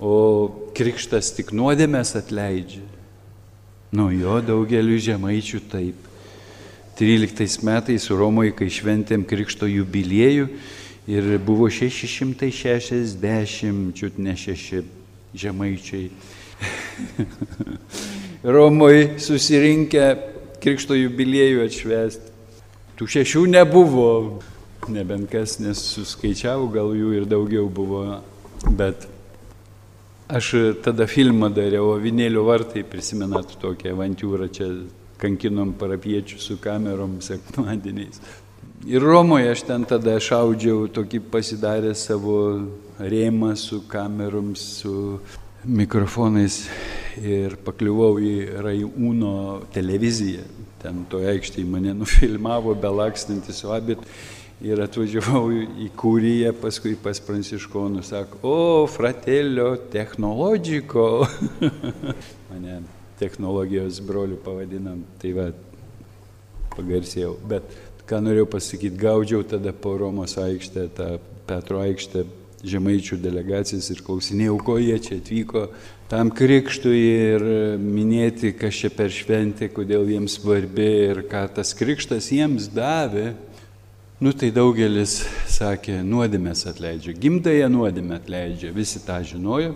O 0.03 0.51
krikštas 0.75 1.31
tik 1.37 1.53
nuodėmės 1.55 2.17
atleidžia. 2.19 2.83
Nu 3.95 4.09
jo 4.11 4.41
daugeliu 4.43 4.99
žemaičių 4.99 5.61
taip. 5.71 5.95
13 6.99 7.63
metais 7.65 8.11
Romoje, 8.11 8.53
kai 8.57 8.69
šventėm 8.73 9.25
Krikšto 9.29 9.67
jubiliejų 9.71 10.49
ir 11.11 11.39
buvo 11.45 11.69
660, 11.71 13.93
čiut 13.95 14.19
ne 14.19 14.37
šeši 14.39 14.83
žemaičiai. 15.39 16.11
Romoje 18.57 19.21
susirinkę 19.23 20.17
Krikšto 20.63 20.95
jubiliejų 20.99 21.59
atšvesti. 21.69 22.27
Tų 22.99 23.05
šešių 23.17 23.43
nebuvo, 23.55 24.11
nebent 24.91 25.31
kas 25.31 25.59
nesuskaičiavo, 25.63 26.67
gal 26.75 26.89
jų 26.95 27.15
ir 27.21 27.25
daugiau 27.31 27.67
buvo, 27.73 28.21
bet 28.79 29.12
aš 30.33 30.53
tada 30.85 31.07
filmą 31.11 31.51
dariau, 31.53 31.97
Vinėlių 32.01 32.43
vartai, 32.47 32.83
prisimenat 32.89 33.57
tokią 33.61 33.93
avantūrą 33.93 34.49
čia 34.53 34.69
kankinom 35.23 35.75
parapiečių 35.79 36.41
su 36.43 36.57
kamerom 36.63 37.21
sekmadieniais. 37.25 38.23
Ir 38.89 39.05
Romoje 39.05 39.53
aš 39.53 39.63
ten 39.69 39.85
tada 39.87 40.17
šaudžiau 40.19 40.89
tokį 40.91 41.21
pasidarę 41.31 41.93
savo 41.95 42.39
rėmą 42.99 43.53
su 43.57 43.85
kamerom, 43.87 44.57
su 44.59 45.21
mikrofonais 45.63 46.65
ir 47.23 47.55
pakliuvau 47.63 48.17
į 48.19 48.35
Rajūno 48.65 49.37
televiziją. 49.75 50.43
Ten 50.83 51.05
toje 51.11 51.31
aikštėje 51.31 51.69
mane 51.71 51.95
nufilmavo 51.95 52.75
belakstantis 52.75 53.63
vabit 53.69 54.03
ir 54.63 54.83
atvažiavau 54.85 55.47
į 55.53 55.89
Kūriją, 55.99 56.53
paskui 56.63 56.95
pas 57.01 57.19
Pranciškonų, 57.23 58.03
sako, 58.07 58.41
o, 58.47 58.57
fratelio 58.91 59.75
technologiko. 59.93 61.27
mane 62.51 62.81
technologijos 63.21 64.01
brolių 64.03 64.39
pavadinam, 64.43 65.03
tai 65.23 65.35
va, 65.37 65.49
pagarsėjau. 66.77 67.37
Bet 67.49 67.67
ką 68.09 68.23
norėjau 68.25 68.49
pasakyti, 68.55 68.99
gaudžiau 68.99 69.45
tada 69.47 69.75
po 69.75 69.97
Romos 70.01 70.39
aikštę, 70.41 70.89
tą 70.97 71.11
Petro 71.47 71.83
aikštę, 71.83 72.25
žemaičių 72.63 73.19
delegacijas 73.19 73.89
ir 73.91 74.03
klausinėjau, 74.07 74.57
ko 74.63 74.77
jie 74.79 74.95
čia 75.03 75.17
atvyko 75.19 75.67
tam 76.13 76.29
krikštui 76.31 76.99
ir 77.01 77.45
minėti, 77.81 78.53
kas 78.55 78.77
čia 78.83 78.91
per 78.95 79.11
šventė, 79.11 79.71
kodėl 79.73 80.07
jiems 80.13 80.37
svarbi 80.39 80.89
ir 81.09 81.23
ką 81.31 81.47
tas 81.57 81.73
krikštas 81.79 82.29
jiems 82.35 82.69
davė. 82.75 83.33
Nu 84.23 84.31
tai 84.31 84.53
daugelis 84.55 85.17
sakė, 85.51 85.97
nuodėmės 86.07 86.61
atleidžia, 86.71 87.11
gimdąją 87.19 87.67
nuodėmę 87.75 88.21
atleidžia, 88.21 88.69
visi 88.71 89.01
tą 89.03 89.17
žinojo. 89.27 89.73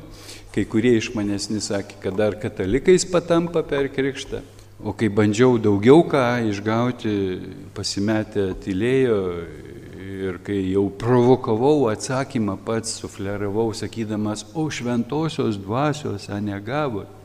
Kai 0.54 0.62
kurie 0.70 0.92
iš 1.00 1.08
manesni 1.16 1.58
sakė, 1.58 1.96
kad 2.04 2.14
dar 2.14 2.36
katalikais 2.38 3.02
patampa 3.10 3.64
per 3.66 3.88
krikštą. 3.90 4.44
O 4.86 4.94
kai 4.94 5.08
bandžiau 5.10 5.58
daugiau 5.58 6.04
ką 6.06 6.22
išgauti, 6.52 7.16
pasimetę 7.74 8.52
tylėjo 8.62 9.18
ir 10.28 10.38
kai 10.46 10.60
jau 10.68 10.86
provokavau 10.94 11.88
atsakymą 11.90 12.54
pats, 12.70 13.00
sufleravau, 13.00 13.72
sakydamas, 13.74 14.46
o 14.54 14.68
šventosios 14.70 15.58
dvasios 15.58 16.30
negavot. 16.38 17.15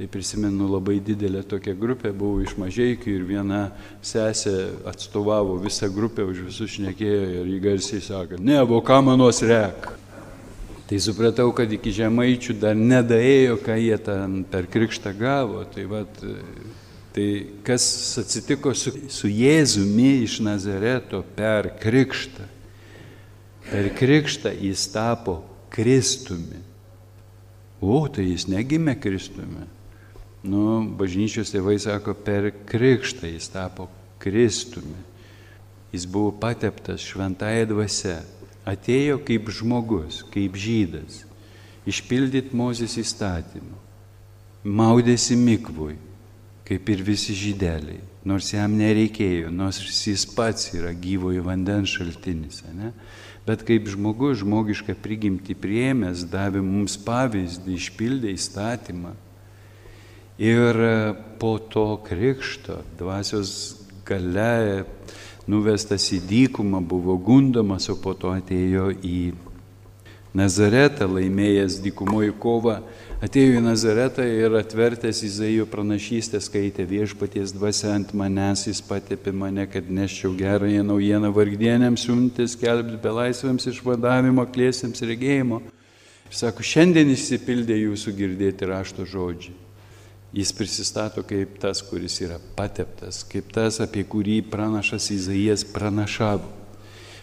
Tai 0.00 0.06
prisimenu 0.08 0.64
labai 0.64 0.94
didelė 1.04 1.42
tokia 1.44 1.74
grupė, 1.76 2.08
buvo 2.16 2.38
iš 2.40 2.54
mažiekių 2.56 3.10
ir 3.12 3.24
viena 3.28 3.58
sesė 4.00 4.70
atstovavo 4.88 5.58
visą 5.60 5.90
grupę, 5.92 6.24
už 6.24 6.38
visus 6.46 6.70
šnekėjo 6.72 7.24
ir 7.42 7.48
jį 7.50 7.56
garsiai 7.60 7.98
sako, 8.00 8.38
ne, 8.40 8.54
buvo 8.64 8.78
kamanos 8.80 9.42
rek. 9.44 9.90
Tai 10.88 11.00
supratau, 11.04 11.50
kad 11.52 11.68
iki 11.76 11.92
žemaičių 11.92 12.56
dar 12.62 12.80
nedaėjo, 12.80 13.58
ką 13.60 13.76
jie 13.76 13.98
ten 14.06 14.38
per 14.48 14.70
krikštą 14.72 15.12
gavo. 15.18 15.66
Tai, 15.74 15.84
vat, 15.90 16.22
tai 17.12 17.26
kas 17.68 17.84
atsitiko 18.22 18.72
su, 18.72 18.94
su 19.12 19.28
Jėzumi 19.28 20.22
iš 20.22 20.38
Nazareto 20.46 21.20
per 21.36 21.68
krikštą? 21.82 22.46
Per 23.66 23.90
krikštą 24.00 24.54
jis 24.64 24.86
tapo 24.96 25.42
Kristumi. 25.76 26.64
O, 27.84 28.00
tai 28.08 28.24
jis 28.30 28.48
negimė 28.48 28.96
Kristumi 28.96 29.68
nu, 30.46 30.82
bažnyčios 30.96 31.52
tėvai 31.52 31.76
sako, 31.80 32.14
per 32.14 32.50
krikštą 32.68 33.28
jis 33.28 33.48
tapo 33.52 33.88
Kristumi. 34.20 35.08
Jis 35.92 36.06
buvo 36.06 36.30
pateptas 36.32 37.02
šventąją 37.02 37.66
dvasę. 37.72 38.20
Atėjo 38.68 39.18
kaip 39.26 39.48
žmogus, 39.50 40.20
kaip 40.30 40.54
žydas, 40.54 41.24
išpildyti 41.88 42.54
Mozės 42.54 42.98
įstatymą. 43.00 43.78
Maudėsi 44.62 45.34
mikvui, 45.40 45.96
kaip 46.68 46.92
ir 46.92 47.00
visi 47.02 47.34
žydeliai, 47.34 48.02
nors 48.28 48.52
jam 48.52 48.76
nereikėjo, 48.76 49.48
nors 49.50 49.80
jis 49.80 50.26
pats 50.36 50.68
yra 50.76 50.92
gyvojo 50.92 51.42
vandens 51.48 51.96
šaltinis. 51.96 52.60
Ne? 52.76 52.92
Bet 53.48 53.64
kaip 53.66 53.88
žmogus 53.90 54.44
žmogišką 54.44 54.94
prigimtį 55.00 55.56
priemęs 55.58 56.26
davė 56.28 56.60
mums 56.62 57.00
pavyzdį, 57.00 57.80
išpildė 57.80 58.36
įstatymą 58.36 59.16
Ir 60.40 60.80
e, 60.80 61.14
po 61.38 61.58
to 61.58 62.00
krikšto 62.00 62.80
dvasios 62.96 63.76
gale 64.08 64.86
nuvestas 65.44 66.06
į 66.16 66.22
dykumą, 66.24 66.80
buvo 66.80 67.18
gundomas, 67.20 67.90
o 67.92 67.96
po 68.00 68.14
to 68.16 68.32
atėjo 68.32 68.88
į 69.04 69.34
Nazaretą, 70.32 71.08
laimėjęs 71.10 71.80
dykumoji 71.82 72.32
kovą, 72.38 72.76
atėjo 73.20 73.58
į 73.58 73.62
Nazaretą 73.66 74.24
ir 74.24 74.54
atvertęs 74.56 75.24
Izaijo 75.26 75.66
pranašystę 75.68 76.38
skaitė 76.40 76.86
viešpaties 76.88 77.52
dvasia 77.52 77.96
ant 77.98 78.14
manęs, 78.16 78.68
jis 78.70 78.80
patepė 78.86 79.34
mane, 79.36 79.66
kad 79.68 79.90
neščiau 79.90 80.32
gerąją 80.38 80.86
naujieną 80.86 81.34
vargdienėms, 81.36 82.06
siuntis, 82.06 82.54
kelbti 82.56 82.96
belaisvėms 83.02 83.66
išvadavimo, 83.74 84.46
klėsiams 84.54 85.02
regėjimo. 85.04 85.64
Ir 86.30 86.38
sako, 86.46 86.64
šiandien 86.64 87.10
įsipildė 87.10 87.82
jūsų 87.88 88.14
girdėti 88.22 88.70
rašto 88.70 89.04
žodžiai. 89.04 89.69
Jis 90.32 90.52
prisistato 90.54 91.24
kaip 91.26 91.56
tas, 91.58 91.80
kuris 91.82 92.20
yra 92.22 92.36
pateptas, 92.54 93.24
kaip 93.26 93.48
tas, 93.50 93.80
apie 93.82 94.04
kurį 94.06 94.36
pranašas 94.46 95.08
Izaijas 95.10 95.64
pranašavo. 95.66 96.46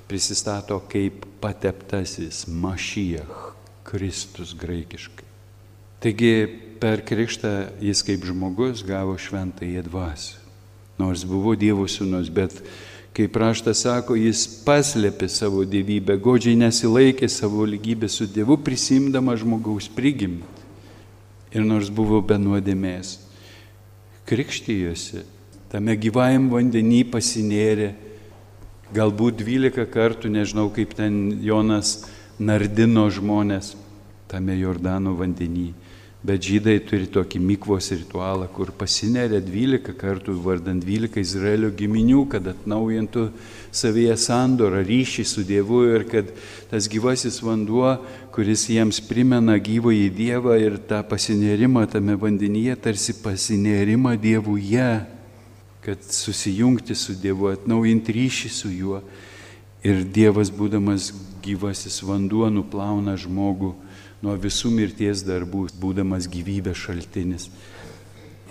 Prisistato 0.07 0.81
kaip 0.91 1.23
pateptasis 1.39 2.45
Mašijach, 2.47 3.53
Kristus 3.87 4.51
graikiškai. 4.59 5.23
Taigi 6.03 6.33
per 6.81 7.01
krikštą 7.07 7.53
jis 7.83 8.03
kaip 8.07 8.27
žmogus 8.27 8.83
gavo 8.87 9.15
šventąją 9.17 9.87
dvasę. 9.87 10.43
Nors 10.99 11.23
buvo 11.23 11.55
Dievo 11.55 11.87
sūnus, 11.87 12.27
bet 12.33 12.59
kaip 13.15 13.39
raštas 13.39 13.85
sako, 13.87 14.19
jis 14.19 14.43
paslėpė 14.67 15.31
savo 15.31 15.63
dievybę, 15.63 16.19
godžiai 16.19 16.59
nesilaikė 16.59 17.31
savo 17.31 17.63
lygybę 17.65 18.11
su 18.11 18.27
Dievu, 18.27 18.59
prisimdama 18.59 19.35
žmogaus 19.39 19.87
prigimtį 19.95 20.56
ir 21.57 21.65
nors 21.65 21.89
buvo 21.89 22.21
be 22.21 22.37
nuodėmės, 22.39 23.17
krikštijosi, 24.29 25.23
tame 25.71 25.95
gyvajam 25.99 26.51
vandenį 26.53 27.01
pasinėrė, 27.11 27.89
galbūt 28.95 29.41
12 29.41 29.89
kartų, 29.91 30.31
nežinau 30.31 30.69
kaip 30.73 30.93
ten 30.95 31.41
Jonas 31.43 32.05
nardino 32.39 33.07
žmonės 33.11 33.73
tame 34.31 34.55
Jordano 34.59 35.15
vandenį. 35.17 35.73
Bet 36.27 36.43
žydai 36.43 36.79
turi 36.83 37.05
tokį 37.13 37.39
mykvos 37.39 37.91
ritualą, 37.93 38.47
kur 38.51 38.71
pasineria 38.75 39.37
12 39.39 39.93
kartų 39.95 40.33
vardant 40.43 40.81
12 40.83 41.21
Izraelio 41.21 41.69
giminių, 41.71 42.23
kad 42.31 42.49
atnaujintų 42.51 43.27
savyje 43.71 44.15
sandorą, 44.19 44.81
ryšį 44.83 45.23
su 45.29 45.45
Dievu 45.47 45.83
ir 45.93 46.07
kad 46.09 46.31
tas 46.71 46.89
gyvasis 46.91 47.37
vanduo, 47.45 47.93
kuris 48.37 48.67
jiems 48.69 48.99
primena 49.01 49.55
gyvąjį 49.57 50.11
Dievą 50.13 50.53
ir 50.61 50.75
tą 50.85 50.99
pasinerimą 51.09 51.87
tame 51.89 52.13
vandenyje, 52.21 52.75
tarsi 52.77 53.15
pasinerimą 53.17 54.11
Dievuje, 54.21 54.89
kad 55.81 56.03
susijungti 56.05 56.93
su 56.93 57.15
Dievu, 57.17 57.47
atnaujinti 57.49 58.13
ryšį 58.13 58.51
su 58.53 58.69
juo. 58.69 58.99
Ir 59.81 60.03
Dievas, 60.13 60.51
būdamas 60.53 61.09
gyvasis 61.41 61.97
vanduo, 62.05 62.51
nuplauna 62.53 63.15
žmogų 63.17 63.71
nuo 64.21 64.37
visų 64.37 64.69
mirties 64.75 65.25
darbų, 65.25 65.71
būdamas 65.81 66.29
gyvybės 66.29 66.77
šaltinis. 66.77 67.49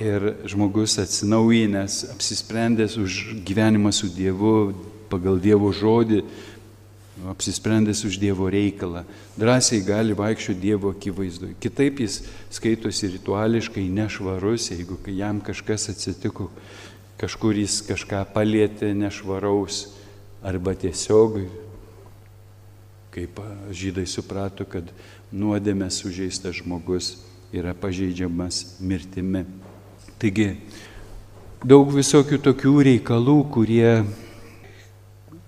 Ir 0.02 0.32
žmogus 0.50 0.98
atsinaujinęs, 0.98 2.08
apsisprendęs 2.16 2.98
už 2.98 3.22
gyvenimą 3.46 3.94
su 3.94 4.10
Dievu, 4.10 4.74
pagal 5.14 5.38
Dievo 5.38 5.70
žodį, 5.70 6.24
apsisprendęs 7.30 8.04
už 8.04 8.18
Dievo 8.20 8.50
reikalą, 8.52 9.04
drąsiai 9.40 9.82
gali 9.82 10.14
vaikščioti 10.16 10.60
Dievo 10.60 10.92
akivaizdu. 10.92 11.54
Kitaip 11.60 12.00
jis 12.04 12.22
skaitosi 12.52 13.14
rituališkai 13.16 13.88
nešvarus, 13.88 14.70
jeigu 14.74 14.98
jam 15.16 15.40
kažkas 15.40 15.88
atsitiko, 15.94 16.50
kažkur 17.16 17.56
jis 17.56 17.80
kažką 17.88 18.26
palėtė 18.34 18.92
nešvaraus, 18.92 19.96
arba 20.46 20.74
tiesiog, 20.74 21.40
kaip 23.10 23.40
žydai 23.72 24.04
suprato, 24.06 24.66
kad 24.68 24.92
nuodėmė 25.32 25.88
sužeistas 25.90 26.60
žmogus 26.60 27.16
yra 27.50 27.72
pažeidžiamas 27.74 28.76
mirtimi. 28.78 29.46
Taigi, 30.20 30.52
daug 31.64 31.90
visokių 31.90 32.38
tokių 32.44 32.74
reikalų, 32.90 33.36
kurie 33.50 34.04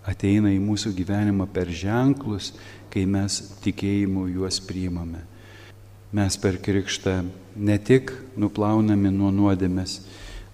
ateina 0.08 0.52
į 0.54 0.60
mūsų 0.62 0.94
gyvenimą 0.96 1.48
per 1.52 1.68
ženklus, 1.68 2.52
kai 2.92 3.04
mes 3.06 3.40
tikėjimu 3.64 4.28
juos 4.32 4.60
priimame. 4.64 5.24
Mes 6.12 6.38
per 6.40 6.56
krikštą 6.64 7.20
ne 7.56 7.76
tik 7.78 8.14
nuplauname 8.40 9.12
nuo 9.12 9.28
nuodėmės, 9.34 9.98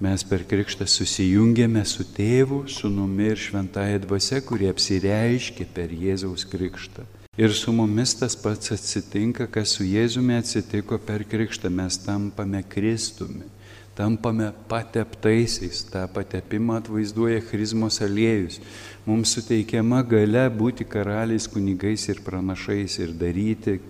mes 0.02 0.24
per 0.26 0.42
krikštą 0.50 0.88
susijungiame 0.90 1.84
su 1.86 2.06
tėvu, 2.16 2.64
sunumi 2.66 3.30
ir 3.30 3.38
šventąją 3.38 4.00
dvasia, 4.02 4.40
kurie 4.42 4.72
apsireiškia 4.72 5.68
per 5.76 5.94
Jėzaus 5.94 6.42
krikštą. 6.50 7.06
Ir 7.38 7.54
su 7.54 7.72
mumis 7.74 8.12
tas 8.14 8.36
pats 8.38 8.70
atsitinka, 8.74 9.48
kas 9.50 9.72
su 9.74 9.86
Jėzumi 9.86 10.36
atsitiko 10.38 11.00
per 11.02 11.24
krikštą. 11.26 11.70
Mes 11.70 11.96
tampame 11.98 12.60
Kristumi, 12.62 13.46
tampame 13.96 14.52
pateptaisiais. 14.68 15.84
Ta 15.90 16.06
patepimą 16.10 16.80
atvaizduoja 16.82 17.40
Chrismos 17.46 18.00
aliejus. 18.02 18.60
Mums 19.06 19.36
suteikiama 19.36 20.02
gale 20.02 20.46
būti 20.50 20.86
karaliais, 20.88 21.48
kunigais 21.50 22.08
ir 22.08 22.22
pranašais 22.24 22.98
ir 22.98 23.12
daryti 23.16 23.80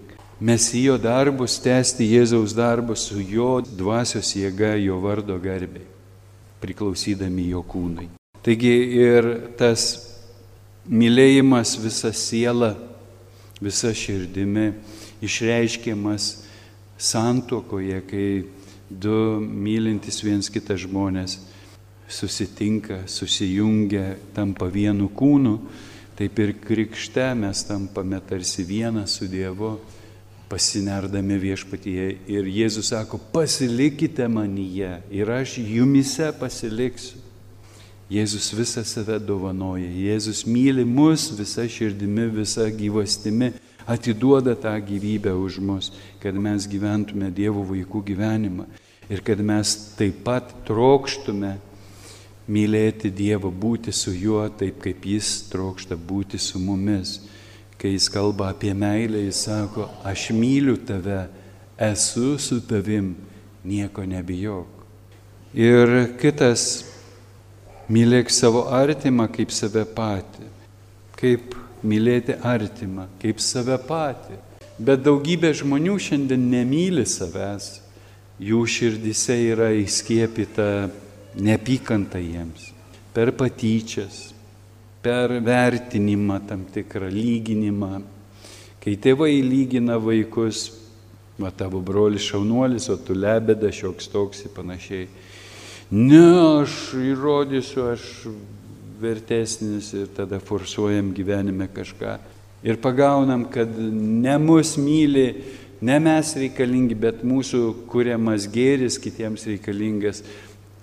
mesijo 0.40 0.96
darbus, 0.98 1.58
tęsti 1.62 2.06
Jėzaus 2.10 2.54
darbus 2.56 3.08
su 3.08 3.20
jo 3.22 3.60
dvasios 3.64 4.34
jėga, 4.36 4.74
jo 4.82 4.98
vardo 5.02 5.38
garbiai, 5.40 5.86
priklausydami 6.60 7.48
jo 7.52 7.62
kūnai. 7.64 8.08
Taigi 8.44 8.74
ir 8.98 9.28
tas 9.58 9.86
mylėjimas 10.90 11.78
visą 11.80 12.12
sielą 12.12 12.74
visa 13.62 13.94
širdimi 13.96 14.72
išreiškiamas 15.24 16.26
santuokoje, 17.00 18.02
kai 18.10 18.28
du 18.90 19.40
mylintis 19.40 20.20
viens 20.24 20.50
kitą 20.52 20.76
žmonės 20.78 21.38
susitinka, 22.08 23.04
susijungia, 23.08 24.14
tampa 24.36 24.68
vienu 24.68 25.08
kūnu, 25.08 25.56
taip 26.18 26.38
ir 26.38 26.54
krikšte 26.62 27.32
mes 27.38 27.64
tampame 27.66 28.20
tarsi 28.28 28.64
vienas 28.66 29.16
su 29.18 29.28
Dievu, 29.30 29.78
pasinerdami 30.50 31.38
viešpatyje. 31.40 32.08
Ir 32.30 32.48
Jėzus 32.52 32.92
sako, 32.92 33.18
pasilikite 33.32 34.28
manyje 34.30 34.98
ir 35.10 35.30
aš 35.32 35.58
jumise 35.58 36.30
pasiliksiu. 36.38 37.22
Jėzus 38.12 38.50
visą 38.52 38.82
save 38.84 39.16
dovanoja, 39.24 39.88
Jėzus 39.88 40.44
myli 40.46 40.84
mus 40.84 41.30
visą 41.34 41.64
širdimi, 41.64 42.28
visą 42.36 42.66
gyvastimi, 42.68 43.54
atiduoda 43.86 44.54
tą 44.56 44.74
gyvybę 44.80 45.34
už 45.36 45.58
mus, 45.60 45.92
kad 46.20 46.34
mes 46.34 46.66
gyventume 46.68 47.30
Dievo 47.30 47.64
vaikų 47.68 48.02
gyvenimą 48.10 48.66
ir 49.08 49.20
kad 49.24 49.40
mes 49.44 49.74
taip 49.98 50.22
pat 50.24 50.52
trokštume 50.64 51.58
mylėti 52.48 53.10
Dievą, 53.12 53.50
būti 53.50 53.92
su 53.92 54.12
juo 54.12 54.44
taip, 54.48 54.80
kaip 54.84 55.04
Jis 55.08 55.48
trokšta 55.52 55.96
būti 55.96 56.38
su 56.40 56.60
mumis. 56.60 57.20
Kai 57.80 57.94
Jis 57.94 58.08
kalba 58.12 58.50
apie 58.52 58.74
meilę, 58.76 59.24
Jis 59.26 59.44
sako, 59.48 59.88
aš 60.04 60.30
myliu 60.36 60.76
tave, 60.76 61.26
esu 61.76 62.38
su 62.38 62.60
tavim 62.64 63.14
nieko 63.64 64.04
nebijok. 64.06 64.68
Ir 65.54 66.16
kitas, 66.20 66.84
mylėk 67.88 68.32
savo 68.32 68.66
artimą 68.72 69.28
kaip 69.32 69.52
save 69.54 69.84
patį. 69.96 70.48
Kaip 71.14 71.54
mylėti 71.84 72.38
artimą, 72.42 73.08
kaip 73.22 73.40
save 73.42 73.78
patį. 73.86 74.40
Bet 74.78 75.04
daugybė 75.06 75.52
žmonių 75.54 75.98
šiandien 76.02 76.48
nemyli 76.50 77.04
savęs. 77.06 77.80
Jų 78.42 78.64
širdise 78.66 79.36
yra 79.52 79.68
įskiepita 79.78 80.88
neapykanta 81.38 82.18
jiems. 82.18 82.72
Per 83.14 83.30
patyčias, 83.38 84.32
per 85.04 85.36
vertinimą 85.44 86.40
tam 86.48 86.64
tikrą 86.74 87.10
lyginimą. 87.12 88.00
Kai 88.82 88.96
tėvai 89.00 89.36
lygina 89.44 90.00
vaikus, 90.02 90.66
va 91.38 91.52
tavo 91.54 91.80
brolis 91.80 92.26
šaunuolis, 92.26 92.88
o 92.90 92.98
tu 92.98 93.14
lebeda 93.14 93.70
šioks 93.72 94.10
toks 94.10 94.44
ir 94.44 94.52
panašiai. 94.56 95.06
Ne, 95.94 96.26
aš 96.64 96.74
įrodysiu, 96.98 97.86
aš 97.92 98.04
vertesnis 99.04 99.92
ir 99.94 100.08
tada 100.16 100.40
forsuojam 100.40 101.12
gyvenime 101.14 101.68
kažką. 101.68 102.16
Ir 102.64 102.80
pagaunam, 102.80 103.44
kad 103.52 103.68
ne 103.76 104.38
mus 104.40 104.78
myli, 104.80 105.26
ne 105.84 105.98
mes 106.00 106.30
reikalingi, 106.40 106.96
bet 106.96 107.20
mūsų 107.26 107.60
kuriamas 107.92 108.48
gėris 108.48 108.96
kitiems 109.02 109.44
reikalingas, 109.50 110.22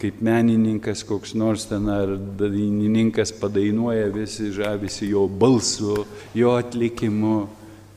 kaip 0.01 0.21
menininkas 0.21 1.03
koks 1.05 1.33
nors 1.37 1.65
ten 1.69 1.89
ar 1.89 2.13
dainininkas 2.37 3.33
padainuoja, 3.37 4.11
visi 4.13 4.51
žavisi 4.53 5.09
jo 5.09 5.27
balsu, 5.27 6.05
jo 6.37 6.53
atlikimu, 6.57 7.39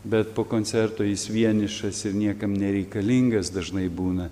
bet 0.04 0.34
po 0.37 0.44
koncerto 0.48 1.04
jis 1.04 1.28
vienišas 1.32 2.04
ir 2.08 2.16
niekam 2.16 2.56
nereikalingas 2.56 3.52
dažnai 3.52 3.87
būna 3.88 4.28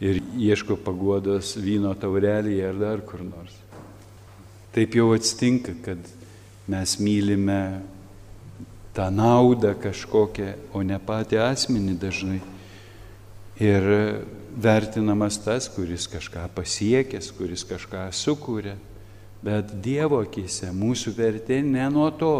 ir 0.00 0.20
ieško 0.38 0.78
paguodos 0.84 1.56
vyno 1.58 1.94
taurelėje 1.98 2.68
ar 2.68 2.78
dar 2.78 3.02
kur 3.06 3.24
nors. 3.26 3.54
Taip 4.74 4.94
jau 4.94 5.12
atsitinka, 5.16 5.72
kad 5.84 6.10
mes 6.68 6.98
mylime 7.00 7.80
tą 8.94 9.08
naudą 9.10 9.72
kažkokią, 9.78 10.52
o 10.74 10.82
ne 10.82 10.98
patį 10.98 11.40
asmenį 11.40 11.94
dažnai. 12.02 12.40
Ir 13.58 13.86
vertinamas 14.58 15.38
tas, 15.42 15.68
kuris 15.72 16.06
kažką 16.10 16.44
pasiekęs, 16.54 17.32
kuris 17.38 17.64
kažką 17.66 18.08
sukūrė. 18.14 18.76
Bet 19.42 19.70
Dievo 19.82 20.18
akise 20.24 20.72
mūsų 20.74 21.14
vertė 21.14 21.60
ne 21.62 21.86
nuo 21.94 22.10
to, 22.10 22.34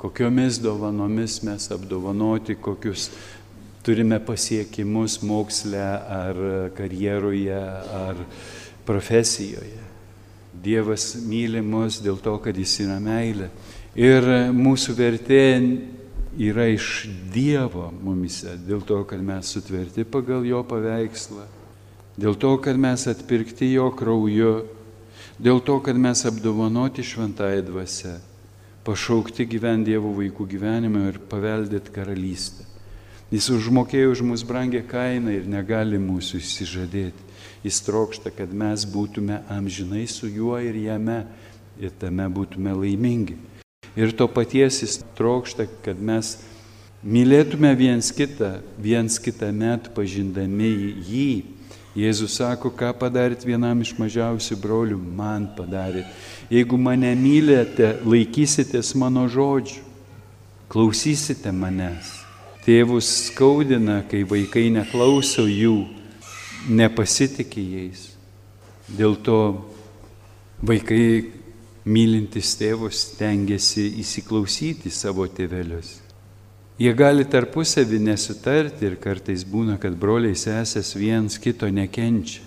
kokiomis 0.00 0.60
dovanomis 0.64 1.42
mes 1.44 1.68
apdovanoti, 1.74 2.56
kokius 2.56 3.10
turime 3.84 4.18
pasiekimus 4.24 5.20
moksle 5.22 5.84
ar 5.84 6.40
karjeroje 6.76 7.60
ar 8.00 8.24
profesijoje. 8.88 9.87
Dievas 10.62 11.12
myli 11.24 11.62
mus 11.62 12.00
dėl 12.02 12.18
to, 12.22 12.34
kad 12.42 12.56
jis 12.56 12.78
yra 12.84 12.98
meilė. 13.02 13.50
Ir 13.98 14.26
mūsų 14.54 14.94
vertė 14.98 15.42
yra 16.38 16.68
iš 16.70 17.08
Dievo 17.34 17.88
mumise, 18.02 18.54
dėl 18.66 18.82
to, 18.86 19.00
kad 19.08 19.22
mes 19.24 19.50
sutverti 19.54 20.06
pagal 20.06 20.46
jo 20.46 20.62
paveikslą, 20.66 21.46
dėl 22.18 22.38
to, 22.38 22.54
kad 22.62 22.78
mes 22.78 23.06
atpirkti 23.10 23.72
jo 23.72 23.90
krauju, 23.96 24.54
dėl 25.42 25.62
to, 25.64 25.80
kad 25.82 25.98
mes 25.98 26.22
apdovanoti 26.28 27.02
šventąją 27.02 27.64
dvasę, 27.66 28.16
pašaukti 28.86 29.46
gyventi 29.50 29.92
Dievo 29.92 30.14
vaikų 30.16 30.46
gyvenimą 30.54 31.08
ir 31.10 31.22
paveldėti 31.30 31.94
karalystę. 31.94 32.68
Jis 33.28 33.50
užmokėjo 33.52 34.14
už 34.14 34.22
mus 34.24 34.42
brangę 34.46 34.80
kainą 34.88 35.34
ir 35.34 35.48
negali 35.50 35.98
mūsų 36.00 36.38
įsižadėti. 36.40 37.27
Jis 37.64 37.80
trokšta, 37.82 38.30
kad 38.30 38.52
mes 38.54 38.84
būtume 38.86 39.40
amžinai 39.50 40.06
su 40.06 40.28
juo 40.30 40.58
ir 40.62 40.76
jame 40.78 41.24
ir 41.80 41.90
tame 41.98 42.26
būtume 42.30 42.74
laimingi. 42.74 43.38
Ir 43.98 44.12
to 44.14 44.28
paties 44.30 44.82
jis 44.84 45.00
trokšta, 45.18 45.66
kad 45.82 45.98
mes 45.98 46.36
mylėtume 47.02 47.72
viens 47.78 48.10
kitą, 48.14 48.58
viens 48.78 49.18
kitą 49.18 49.50
met 49.54 49.90
pažindami 49.94 50.70
jį. 51.08 51.30
Jėzus 51.98 52.36
sako, 52.38 52.70
ką 52.70 52.92
padarėt 52.94 53.42
vienam 53.42 53.80
iš 53.82 53.96
mažiausių 53.98 54.58
brolių, 54.62 54.98
man 55.18 55.48
padarėt. 55.56 56.06
Jeigu 56.52 56.78
mane 56.78 57.10
mylėte, 57.18 57.96
laikysitės 58.06 58.92
mano 58.94 59.24
žodžių, 59.26 59.82
klausysite 60.70 61.50
manęs. 61.50 62.12
Tėvus 62.62 63.08
skaudina, 63.30 64.02
kai 64.06 64.22
vaikai 64.28 64.68
neklauso 64.70 65.48
jų, 65.48 65.88
nepasitikė 66.68 67.64
jais. 67.64 68.04
Dėl 68.88 69.16
to 69.24 69.40
vaikai 70.64 71.32
mylintis 71.88 72.54
tėvus 72.60 73.14
tengiasi 73.18 73.86
įsiklausyti 74.02 74.92
savo 74.92 75.26
tėvelius. 75.28 75.98
Jie 76.78 76.92
gali 76.94 77.24
tarpusavį 77.26 77.98
nesutarti 78.04 78.86
ir 78.86 78.98
kartais 79.02 79.42
būna, 79.42 79.80
kad 79.82 79.96
broliai 79.98 80.36
sesės 80.38 80.92
viens 80.94 81.38
kito 81.42 81.66
nekenčia, 81.74 82.44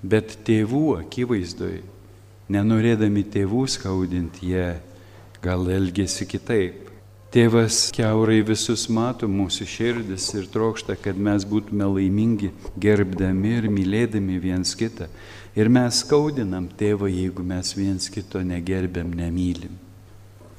bet 0.00 0.38
tėvų 0.46 0.84
akivaizdoj, 1.02 1.82
nenorėdami 2.48 3.26
tėvų 3.34 3.66
skaudinti, 3.68 4.54
jie 4.54 4.70
gal 5.44 5.68
elgesi 5.68 6.24
kitaip. 6.28 6.89
Tėvas 7.30 7.92
keurai 7.94 8.40
visus 8.42 8.88
mato 8.90 9.28
mūsų 9.30 9.64
širdis 9.70 10.24
ir 10.34 10.48
trokšta, 10.50 10.96
kad 10.98 11.14
mes 11.14 11.44
būtume 11.46 11.86
laimingi, 11.86 12.48
gerbdami 12.74 13.52
ir 13.60 13.68
mylėdami 13.70 14.38
viens 14.42 14.72
kitą. 14.74 15.06
Ir 15.54 15.70
mes 15.70 16.00
skaudinam 16.02 16.66
tėvą, 16.80 17.06
jeigu 17.06 17.44
mes 17.46 17.70
viens 17.78 18.10
kito 18.10 18.42
negerbėm, 18.42 19.14
nemylim. 19.14 19.78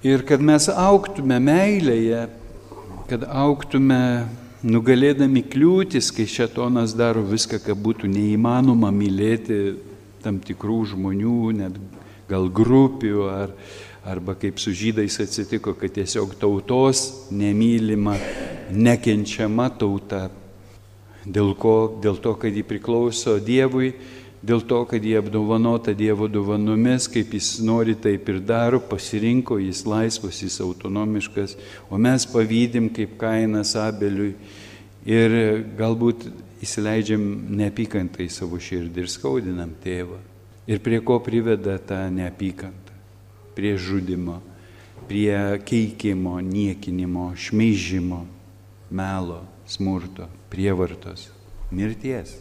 Ir 0.07 0.23
kad 0.23 0.39
mes 0.39 0.69
auktume 0.71 1.41
meilėje, 1.43 2.23
kad 3.11 3.27
auktume 3.27 3.99
nugalėdami 4.63 5.43
kliūtis, 5.51 6.07
kai 6.15 6.23
šetonas 6.23 6.95
daro 6.95 7.25
viską, 7.27 7.59
kad 7.67 7.83
būtų 7.83 8.07
neįmanoma 8.15 8.95
mylėti 8.95 9.75
tam 10.23 10.39
tikrų 10.39 10.85
žmonių, 10.95 11.37
net 11.65 11.83
gal 12.31 12.47
grupių 12.47 13.27
ar, 13.27 13.57
Arba 14.05 14.33
kaip 14.33 14.57
su 14.59 14.71
žydais 14.73 15.19
atsitiko, 15.21 15.75
kad 15.77 15.93
tiesiog 15.93 16.33
tautos 16.41 17.29
nemylima, 17.29 18.15
nekenčiama 18.73 19.69
tauta. 19.77 20.29
Dėl, 21.21 21.53
ko, 21.53 21.99
dėl 22.01 22.17
to, 22.17 22.33
kad 22.41 22.55
ji 22.55 22.63
priklauso 22.65 23.35
Dievui, 23.37 23.91
dėl 24.41 24.63
to, 24.65 24.79
kad 24.89 25.05
jie 25.05 25.19
apdovanota 25.19 25.93
Dievo 25.93 26.25
dovanomis, 26.25 27.05
kaip 27.13 27.35
jis 27.37 27.59
nori, 27.61 27.93
taip 27.93 28.25
ir 28.33 28.41
daro, 28.41 28.81
pasirinko, 28.81 29.59
jis 29.61 29.83
laisvas, 29.85 30.41
jis 30.41 30.57
autonomiškas, 30.65 31.53
o 31.93 32.01
mes 32.01 32.25
pavydim 32.25 32.89
kaip 32.95 33.19
kainas 33.21 33.75
abeliui 33.77 34.33
ir 35.05 35.37
galbūt 35.77 36.25
įsileidžiam 36.65 37.21
neapykantą 37.57 38.25
į 38.25 38.33
savo 38.33 38.57
širdį 38.61 39.05
ir 39.05 39.13
skaudinam 39.13 39.77
tėvą. 39.83 40.17
Ir 40.69 40.81
prie 40.81 41.01
ko 41.05 41.19
priveda 41.21 41.77
ta 41.77 42.07
neapykanta? 42.09 42.90
Prie 43.57 43.75
žudimo, 43.77 44.39
prie 45.07 45.59
keikimo, 45.65 46.39
niekinimo, 46.41 47.31
šmeižimo, 47.35 48.25
melo, 48.91 49.41
smurto, 49.67 50.27
prievartos, 50.51 51.29
mirties. 51.71 52.37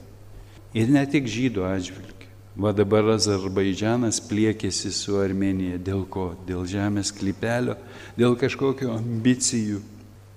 Ir 0.74 0.90
ne 0.90 1.02
tik 1.10 1.26
žydų 1.26 1.66
atžvilgių. 1.66 2.20
Va 2.60 2.72
dabar 2.74 3.06
Azerbaidžianas 3.14 4.18
pliekėsi 4.26 4.90
su 4.92 5.16
Armenija. 5.22 5.78
Dėl 5.78 6.02
ko? 6.10 6.32
Dėl 6.46 6.66
žemės 6.68 7.12
klipelio, 7.14 7.76
dėl 8.18 8.34
kažkokio 8.38 8.90
ambicijų, 8.98 9.78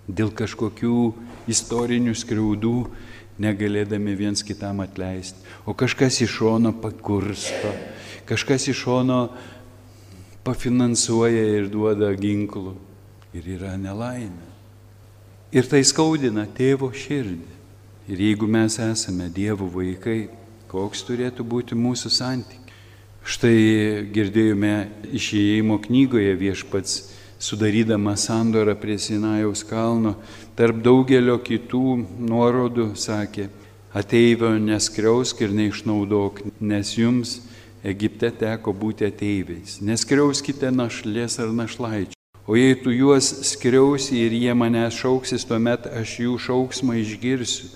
dėl 0.08 0.30
kažkokių 0.34 0.98
istorinių 1.50 2.14
skriaudų, 2.16 2.78
negalėdami 3.42 4.14
viens 4.16 4.46
kitam 4.46 4.84
atleisti. 4.86 5.42
O 5.66 5.74
kažkas 5.74 6.22
iš 6.22 6.38
šono 6.38 6.74
pakursto, 6.84 7.74
kažkas 8.30 8.70
iš 8.70 8.86
šono 8.86 9.20
pafinansuoja 10.44 11.44
ir 11.58 11.70
duoda 11.72 12.12
ginklų. 12.16 12.76
Ir 13.34 13.48
yra 13.56 13.74
nelaimė. 13.80 14.50
Ir 15.54 15.66
tai 15.70 15.82
skaudina 15.86 16.46
tėvo 16.46 16.92
širdį. 16.94 17.54
Ir 18.12 18.20
jeigu 18.20 18.50
mes 18.52 18.76
esame 18.84 19.30
Dievo 19.32 19.66
vaikai, 19.72 20.28
koks 20.68 21.06
turėtų 21.08 21.46
būti 21.48 21.78
mūsų 21.78 22.12
santykiai. 22.12 22.60
Štai 23.24 23.58
girdėjome 24.12 24.74
išėjimo 25.16 25.78
knygoje 25.86 26.34
viešpats 26.36 26.98
sudarydama 27.40 28.18
sandorą 28.20 28.76
prie 28.76 28.98
Sinajaus 29.00 29.64
kalno, 29.68 30.18
tarp 30.60 30.82
daugelio 30.84 31.38
kitų 31.40 31.86
nuorodų 32.20 32.90
sakė, 33.00 33.48
ateivio 33.96 34.52
neskriausk 34.60 35.42
ir 35.46 35.56
neišnaudok, 35.56 36.44
nes 36.60 36.92
jums 36.98 37.38
Egipte 37.84 38.30
teko 38.32 38.72
būti 38.72 39.04
ateiviais. 39.10 39.82
Neskriauskite 39.84 40.72
našlės 40.72 41.36
ar 41.44 41.52
našlaičių. 41.52 42.16
O 42.48 42.56
jei 42.56 42.76
tu 42.80 42.92
juos 42.92 43.30
skriausi 43.48 44.22
ir 44.24 44.34
jie 44.36 44.54
mane 44.56 44.84
šauksis, 44.92 45.44
tuomet 45.48 45.88
aš 45.88 46.18
jų 46.24 46.38
šauksmą 46.46 46.98
išgirsiu. 47.00 47.70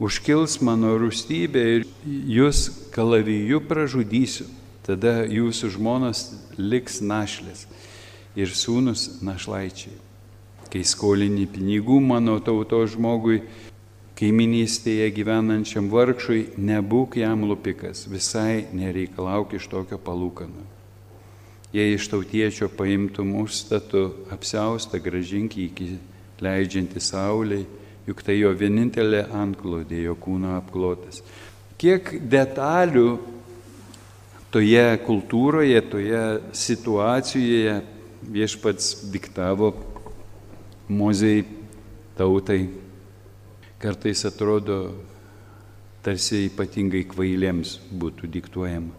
užkils 0.00 0.58
mano 0.60 0.96
rūstybė 0.98 1.62
ir 1.76 1.84
jūs 2.04 2.90
kalaviju 2.92 3.60
pražudysiu. 3.68 4.48
Tada 4.84 5.24
jūsų 5.24 5.70
žmonos 5.78 6.26
liks 6.58 7.00
našlės 7.00 7.64
ir 8.36 8.48
sūnus 8.52 9.22
našlaičiai. 9.24 9.94
Kai 10.68 10.82
skolini 10.84 11.46
pinigų 11.46 12.00
mano 12.02 12.36
tauto 12.40 12.82
žmogui, 12.84 13.44
kaiminystėje 14.24 15.10
gyvenančiam 15.12 15.90
vargšui, 15.92 16.54
nebūk 16.56 17.18
jam 17.20 17.42
lupikas, 17.44 18.06
visai 18.08 18.64
nereikalauk 18.72 19.52
iš 19.58 19.66
tokio 19.68 19.98
palūkanų. 20.00 20.62
Jei 21.74 21.92
iš 21.92 22.06
tautiečio 22.08 22.70
paimtum 22.72 23.34
užstatų 23.42 24.04
apsiaustą, 24.32 25.00
gražink 25.04 25.58
iki 25.60 25.98
leidžiantį 26.40 27.02
sauliai, 27.04 27.66
juk 28.08 28.22
tai 28.24 28.38
jo 28.38 28.52
vienintelė 28.56 29.26
antklodė, 29.28 29.98
jo 30.06 30.14
kūno 30.16 30.54
apklotas. 30.56 31.20
Kiek 31.76 32.14
detalių 32.30 33.18
toje 34.54 34.86
kultūroje, 35.04 35.82
toje 35.90 36.22
situacijoje 36.64 37.76
viešpats 38.38 39.10
diktavo 39.12 39.74
mozei 40.88 41.44
tautai. 42.16 42.62
Kartais 43.82 44.24
atrodo, 44.28 44.94
tarsi 46.04 46.46
ypatingai 46.50 47.04
kvailėms 47.08 47.78
būtų 47.92 48.28
diktuojama. 48.30 48.92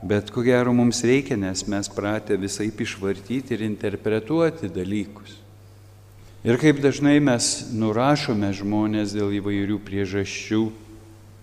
Bet 0.00 0.30
ko 0.32 0.40
gero 0.40 0.72
mums 0.72 1.02
reikia, 1.04 1.36
nes 1.36 1.66
mes 1.68 1.90
pratę 1.92 2.38
visai 2.40 2.70
išvartyti 2.72 3.52
ir 3.52 3.66
interpretuoti 3.66 4.70
dalykus. 4.72 5.36
Ir 6.40 6.56
kaip 6.56 6.80
dažnai 6.80 7.18
mes 7.20 7.68
nurašome 7.76 8.48
žmonės 8.56 9.12
dėl 9.12 9.34
įvairių 9.36 9.76
priežasčių, 9.84 10.62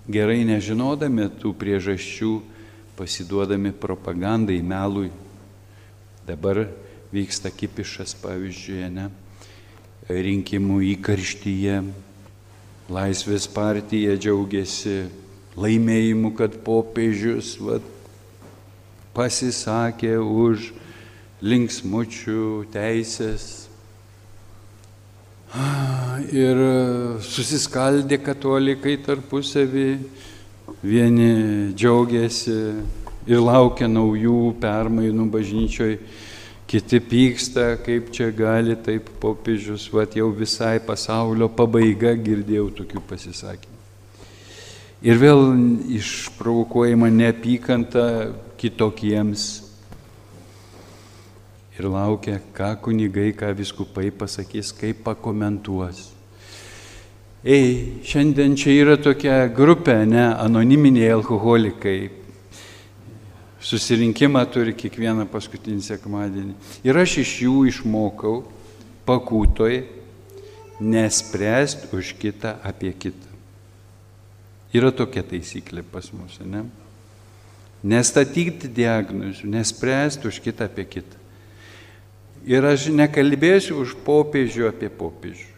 gerai 0.09 0.41
nežinodami 0.49 1.27
tų 1.37 1.53
priežasčių, 1.53 2.31
pasiduodami 2.97 3.75
propagandai, 3.77 4.57
melui. 4.65 5.11
Dabar 6.25 6.65
vyksta 7.13 7.53
kipišas, 7.53 8.17
pavyzdžiui, 8.23 8.89
ne, 8.89 9.11
rinkimų 10.09 10.81
įkarštyje, 10.97 11.77
Laisvės 12.87 13.49
partija 13.51 14.13
džiaugiasi 14.15 15.09
laimėjimu, 15.59 16.31
kad 16.37 16.53
popiežius 16.63 17.57
vat, 17.59 17.83
pasisakė 19.11 20.13
už 20.21 20.69
linksmučių 21.43 22.67
teisės. 22.71 23.67
Ir 26.31 26.61
susiskaldė 27.27 28.21
katalikai 28.23 28.95
tarpusavį, 29.03 29.89
vieni 30.79 31.31
džiaugiasi 31.75 32.57
ir 33.27 33.43
laukia 33.43 33.91
naujų 33.91 34.53
permainų 34.63 35.27
bažnyčioj, 35.35 35.97
kiti 36.67 36.99
pyksta, 36.99 37.77
kaip 37.79 38.11
čia 38.11 38.27
gali 38.35 38.75
taip 38.75 39.07
popiežius, 39.21 39.87
va 39.93 40.03
jau 40.11 40.27
visai 40.35 40.77
pasaulio 40.83 41.47
pabaiga 41.47 42.11
girdėjau 42.19 42.67
tokių 42.81 43.03
pasisakymų. 43.07 43.77
Ir 45.07 45.19
vėl 45.21 45.41
išprovokuojama 45.93 47.07
neapykanta 47.13 48.03
kitokiems. 48.57 49.45
Ir 51.77 51.87
laukia, 51.93 52.39
ką 52.57 52.73
kunigai, 52.81 53.29
ką 53.37 53.53
viskupai 53.55 54.09
pasakys, 54.09 54.73
kaip 54.73 55.03
pakomentuos. 55.05 56.07
Ei, 57.45 58.01
šiandien 58.03 58.57
čia 58.57 58.73
yra 58.73 58.95
tokia 58.97 59.45
grupė, 59.53 60.01
ne, 60.09 60.25
anoniminiai 60.33 61.13
alkoholikai. 61.13 61.99
Susirinkimą 63.57 64.43
turi 64.53 64.75
kiekvieną 64.77 65.25
paskutinį 65.31 65.81
sekmadienį. 65.81 66.53
Ir 66.85 66.99
aš 67.01 67.17
iš 67.23 67.31
jų 67.47 67.63
išmokau 67.71 68.43
pakūtoj 69.07 69.79
nespręst 70.79 71.87
už 71.93 72.13
kitą 72.21 72.57
apie 72.61 72.93
kitą. 72.93 73.33
Yra 74.75 74.91
tokia 74.91 75.23
taisyklė 75.25 75.81
pas 75.81 76.11
mus, 76.13 76.37
ne? 76.43 76.67
Nestatyti 77.87 78.69
diagnozių, 78.69 79.47
nespręsti 79.49 80.27
už 80.29 80.41
kitą 80.43 80.67
apie 80.67 80.85
kitą. 80.85 81.17
Ir 82.47 82.65
aš 82.65 82.89
nekalbėsiu 82.93 83.79
už 83.81 83.95
popiežių 84.05 84.69
apie 84.69 84.89
popiežių. 84.93 85.49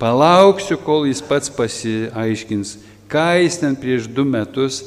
Palauksiu, 0.00 0.80
kol 0.82 1.06
jis 1.06 1.20
pats 1.22 1.52
pasiaiškins, 1.52 2.74
ką 3.06 3.28
jis 3.38 3.60
ten 3.60 3.76
prieš 3.78 4.08
du 4.10 4.24
metus 4.26 4.80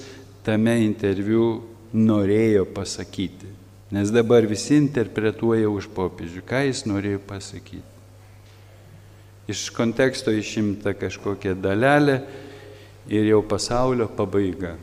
tame 0.45 0.77
interviu 0.85 1.63
norėjo 1.95 2.65
pasakyti. 2.75 3.49
Nes 3.93 4.11
dabar 4.11 4.45
visi 4.49 4.77
interpretuoja 4.77 5.69
už 5.69 5.89
popiežių, 5.95 6.41
ką 6.45 6.63
jis 6.67 6.83
norėjo 6.89 7.21
pasakyti. 7.27 7.93
Iš 9.49 9.69
konteksto 9.75 10.33
išimta 10.33 10.95
kažkokia 10.97 11.53
dalelė 11.53 12.19
ir 13.07 13.27
jau 13.29 13.43
pasaulio 13.45 14.07
pabaiga. 14.09 14.73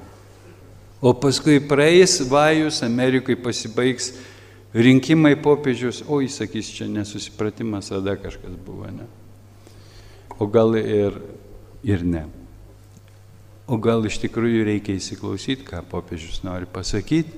O 1.03 1.11
paskui 1.19 1.59
praeis 1.67 2.21
vajus, 2.31 2.79
Amerikai 2.87 3.35
pasibaigs 3.35 4.13
rinkimai 4.73 5.35
popiežius, 5.35 6.05
o 6.07 6.21
jis 6.23 6.39
sakys, 6.39 6.71
čia 6.71 6.87
nesusipratimas, 6.87 7.91
tada 7.91 8.15
kažkas 8.15 8.55
buvo, 8.63 8.87
ne? 8.87 9.09
O 10.39 10.47
gal 10.47 10.79
ir, 10.79 11.19
ir 11.83 12.07
ne. 12.07 12.23
O 13.71 13.79
gal 13.79 14.03
iš 14.09 14.19
tikrųjų 14.25 14.65
reikia 14.67 14.97
įsiklausyti, 14.99 15.63
ką 15.67 15.85
popiežius 15.91 16.41
nori 16.43 16.67
pasakyti, 16.67 17.31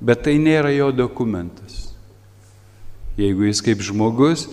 bet 0.00 0.26
tai 0.26 0.36
nėra 0.40 0.72
jo 0.74 0.90
dokumentas. 0.92 1.90
Jeigu 3.20 3.48
jis 3.48 3.62
kaip 3.64 3.80
žmogus 3.84 4.46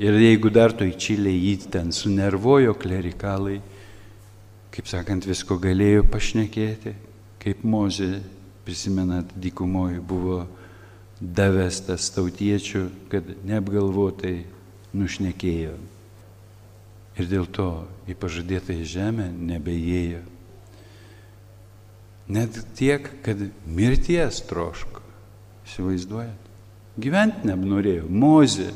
ir 0.00 0.16
jeigu 0.20 0.52
dar 0.52 0.72
toj 0.76 0.92
čiliai 1.00 1.36
jį 1.36 1.54
ten 1.72 1.92
sunervojo 1.96 2.76
klerikalai, 2.78 3.60
kaip 4.72 4.88
sakant, 4.88 5.26
visko 5.28 5.58
galėjo 5.60 6.04
pašnekėti, 6.12 6.94
kaip 7.42 7.64
Mozė, 7.68 8.22
prisimenat, 8.64 9.32
dykumoje 9.36 10.00
buvo 10.00 10.44
davestas 11.20 12.08
tautiečių, 12.14 12.86
kad 13.12 13.26
neapgalvotai 13.46 14.36
nušnekėjo. 14.96 15.74
Ir 17.20 17.28
dėl 17.28 17.48
to 17.52 17.84
į 18.08 18.16
pažadėtą 18.16 18.76
žemę 18.88 19.28
nebeėjo. 19.32 20.22
Net 22.32 22.56
tiek, 22.78 23.08
kad 23.24 23.40
mirties 23.66 24.40
troško. 24.48 25.02
Įsivaizduojat? 25.66 26.48
Gyventi 27.02 27.48
nebenorėjo. 27.48 28.06
Mozė, 28.08 28.70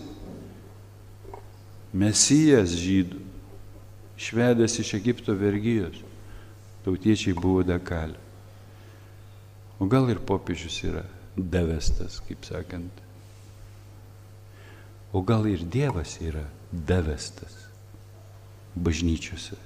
mesijas 1.97 2.75
žydų 2.77 3.23
išvedęs 4.17 4.79
iš 4.81 4.95
Egipto 4.97 5.35
vergyjos, 5.37 5.99
tautiečiai 6.85 7.37
buvo 7.37 7.65
dekalė. 7.67 8.21
O 9.81 9.89
gal 9.93 10.09
ir 10.13 10.21
popiežius 10.25 10.79
yra 10.89 11.05
davestas, 11.37 12.23
kaip 12.25 12.45
sakant. 12.49 13.05
O 15.13 15.21
gal 15.25 15.45
ir 15.49 15.65
Dievas 15.69 16.17
yra 16.25 16.45
davestas 16.73 17.66
bažnyčiose. 18.77 19.57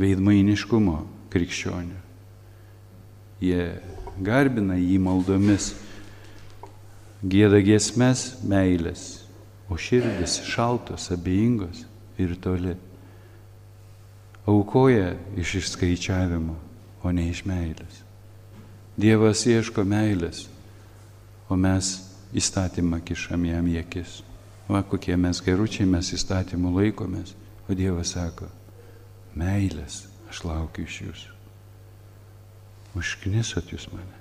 Veidmainiškumo 0.00 0.96
krikščionių. 1.32 1.98
Jie 3.40 3.64
garbina 4.20 4.76
jį 4.76 4.98
maldomis, 5.00 5.72
gėda 7.24 7.60
giesmes 7.64 8.40
meilės, 8.44 9.24
o 9.68 9.78
širdis 9.80 10.40
šaltos, 10.48 11.08
abejingos 11.14 11.84
ir 12.20 12.36
toli. 12.40 12.76
Aukoja 14.48 15.14
iš 15.38 15.60
išskaičiavimo, 15.60 16.56
o 17.04 17.12
ne 17.12 17.28
iš 17.30 17.44
meilės. 17.48 18.00
Dievas 19.00 19.46
ieško 19.48 19.84
meilės, 19.88 20.46
o 21.48 21.56
mes 21.56 21.94
įstatymą 22.36 23.00
kišam 23.04 23.46
jam 23.48 23.68
į 23.70 23.78
akis. 23.84 24.20
Va 24.70 24.84
kokie 24.86 25.16
mes 25.18 25.40
geručiai, 25.42 25.88
mes 25.90 26.12
įstatymų 26.14 26.70
laikomės, 26.76 27.34
o 27.66 27.74
Dievas 27.74 28.14
sako, 28.14 28.46
meilės 29.34 30.04
aš 30.30 30.44
laukiu 30.46 30.86
iš 30.86 30.98
jūsų. 31.08 31.36
Užknisot 33.00 33.70
jūs 33.74 33.88
mane. 33.90 34.18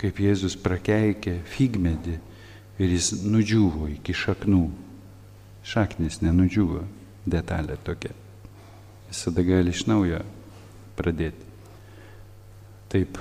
Kaip 0.00 0.18
Jėzus 0.22 0.56
prakeikė 0.58 1.36
figmedį 1.54 2.16
ir 2.80 2.94
jis 2.96 3.12
nudžiuvo 3.22 3.90
iki 3.92 4.14
šaknų 4.16 4.64
šaknis 5.66 6.20
nenudžiuvo, 6.24 6.82
detalė 7.28 7.76
tokia. 7.84 8.14
Visada 9.10 9.44
gali 9.44 9.74
iš 9.74 9.84
naujo 9.90 10.22
pradėti. 10.98 11.46
Taip, 12.90 13.18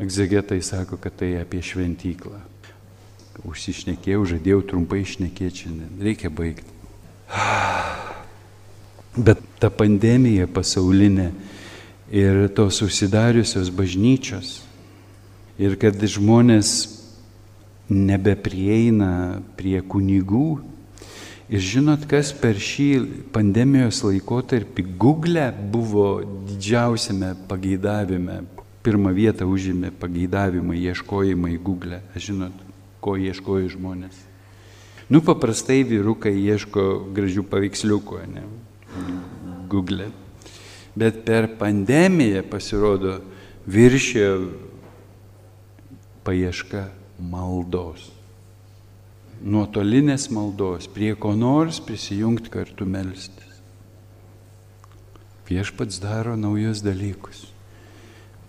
egzegetai 0.00 0.60
sako, 0.64 0.98
kad 1.00 1.16
tai 1.20 1.34
apie 1.40 1.60
šventyklą. 1.64 2.40
Užsišnekėjau, 3.42 4.22
žadėjau 4.30 4.60
trumpai 4.70 5.02
išnekėti 5.02 5.64
šiandien. 5.64 5.90
Reikia 6.06 6.30
baigti. 6.30 6.70
Bet 9.14 9.42
ta 9.62 9.70
pandemija 9.74 10.46
pasaulinė 10.50 11.32
ir 12.14 12.46
tos 12.54 12.78
užsidariusios 12.84 13.72
bažnyčios 13.74 14.60
ir 15.58 15.74
kad 15.80 15.98
žmonės 15.98 16.70
nebeprieina 17.90 19.42
prie 19.58 19.80
kunigų. 19.82 20.62
Ir 21.52 21.60
žinot, 21.60 22.06
kas 22.08 22.32
per 22.32 22.56
šį 22.56 22.88
pandemijos 23.34 24.00
laikotarpį 24.06 24.86
Google 24.96 25.50
buvo 25.70 26.22
didžiausiame 26.48 27.34
pageidavime. 27.50 28.40
Pirmą 28.84 29.12
vietą 29.16 29.46
užėmė 29.48 29.92
pageidavimai, 30.00 30.80
ieškojimai 30.90 31.58
Google. 31.60 32.00
Žinot, 32.16 32.63
ko 33.04 33.18
ieškojo 33.20 33.74
žmonės. 33.76 34.16
Nu, 35.12 35.20
paprastai 35.20 35.82
vyrukai 35.84 36.32
ieško 36.32 36.84
gražių 37.12 37.44
paveiksliukų, 37.50 38.20
ne? 38.32 38.44
Google. 39.68 40.08
Bet 40.96 41.24
per 41.26 41.50
pandemiją 41.60 42.44
pasirodo 42.48 43.18
viršė 43.68 44.26
paieška 46.24 46.86
maldos. 47.20 48.08
Nuotolinės 49.44 50.30
maldos, 50.32 50.86
prie 50.88 51.12
ko 51.20 51.34
nors 51.36 51.82
prisijungti 51.84 52.52
kartu 52.54 52.86
melstis. 52.88 53.58
Viešpats 55.44 56.00
daro 56.00 56.38
naujus 56.40 56.80
dalykus. 56.80 57.50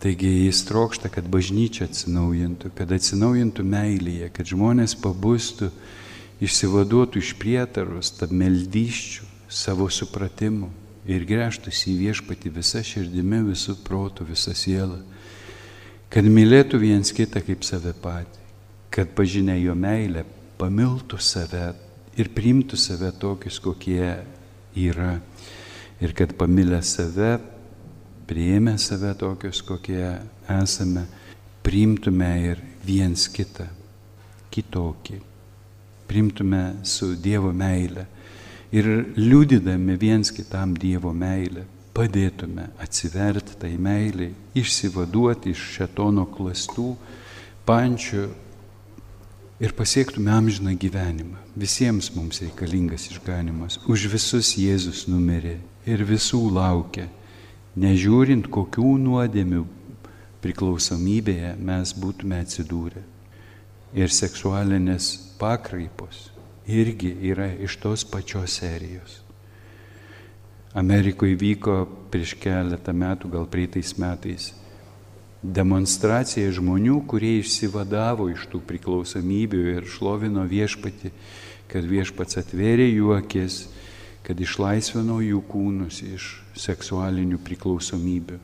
Taigi 0.06 0.30
jis 0.46 0.62
trokšta, 0.68 1.10
kad 1.10 1.26
bažnyčia 1.34 1.88
atsinaujintų, 1.90 2.70
kad 2.78 2.94
atsinaujintų 2.94 3.66
meilėje, 3.66 4.30
kad 4.36 4.52
žmonės 4.54 4.94
pabustų, 5.02 5.72
išsivaduotų 6.46 7.24
iš 7.24 7.34
prietarus, 7.42 8.14
tad 8.20 8.30
meldyščių, 8.36 9.26
savo 9.50 9.90
supratimu 9.90 10.70
ir 11.10 11.26
grėžtųsi 11.26 11.90
į 11.90 12.00
viešpatį 12.04 12.54
visą 12.54 12.86
širdimi, 12.86 13.42
visų 13.50 13.80
protų, 13.86 14.30
visą 14.30 14.54
sielą, 14.58 15.02
kad 16.14 16.30
mylėtų 16.30 16.82
viens 16.86 17.14
kitą 17.16 17.42
kaip 17.46 17.66
save 17.66 17.94
patį 17.98 18.46
kad 18.96 19.12
pažinę 19.12 19.58
jo 19.60 19.74
meilę 19.76 20.24
pamiltų 20.56 21.18
save 21.20 21.74
ir 22.16 22.30
priimtų 22.32 22.78
save 22.80 23.10
tokius, 23.20 23.58
kokie 23.60 24.14
yra. 24.80 25.18
Ir 26.00 26.14
kad 26.16 26.32
pamilę 26.40 26.80
save, 26.80 27.34
prieimę 28.28 28.78
save 28.78 29.14
tokius, 29.20 29.62
kokie 29.66 30.18
esame, 30.50 31.06
priimtume 31.66 32.32
ir 32.52 32.62
viens 32.86 33.28
kitą, 33.34 33.68
kitokį. 34.54 35.22
Priimtume 36.06 36.64
su 36.86 37.16
Dievo 37.18 37.52
meile. 37.54 38.06
Ir 38.76 38.88
liūdydami 39.18 39.96
viens 39.98 40.32
kitam 40.36 40.76
Dievo 40.78 41.14
meilę, 41.16 41.66
padėtume 41.96 42.70
atsiverti 42.84 43.56
tai 43.62 43.76
meiliai, 43.80 44.34
išsivaduoti 44.58 45.54
iš 45.56 45.62
šetono 45.78 46.26
klastų, 46.30 46.90
pančių 47.66 48.26
ir 49.64 49.74
pasiektume 49.78 50.34
amžiną 50.36 50.76
gyvenimą. 50.80 51.40
Visiems 51.56 52.12
mums 52.16 52.42
reikalingas 52.44 53.08
išganimas. 53.14 53.80
Už 53.88 54.10
visus 54.12 54.56
Jėzus 54.60 55.06
numirė 55.08 55.58
ir 55.88 56.04
visų 56.04 56.42
laukia, 56.52 57.08
nežiūrint 57.80 58.48
kokių 58.52 58.96
nuodėmių 59.04 59.66
priklausomybėje 60.44 61.56
mes 61.60 61.94
būtume 62.00 62.40
atsidūrę. 62.44 63.04
Ir 63.96 64.12
seksualinės 64.12 65.12
pakraipos 65.40 66.30
irgi 66.68 67.14
yra 67.32 67.48
iš 67.62 67.78
tos 67.82 68.04
pačios 68.08 68.58
serijos. 68.60 69.22
Amerikoje 70.76 71.38
vyko 71.40 71.86
prieš 72.12 72.34
keletą 72.42 72.92
metų, 72.92 73.30
gal 73.32 73.46
prieitais 73.48 73.94
metais, 74.02 74.50
demonstracija 75.40 76.52
žmonių, 76.52 76.98
kurie 77.08 77.38
išsivadavo 77.40 78.28
iš 78.34 78.48
tų 78.52 78.60
priklausomybių 78.68 79.62
ir 79.78 79.88
šlovino 79.88 80.44
viešpati, 80.50 81.14
kad 81.72 81.88
viešpats 81.88 82.42
atvėrė 82.42 82.90
jų 82.90 83.14
akis, 83.16 83.62
kad 84.26 84.40
išlaisvino 84.42 85.20
jų 85.24 85.42
kūnus 85.50 86.02
iš 86.06 86.30
seksualinių 86.58 87.40
priklausomybių. 87.46 88.40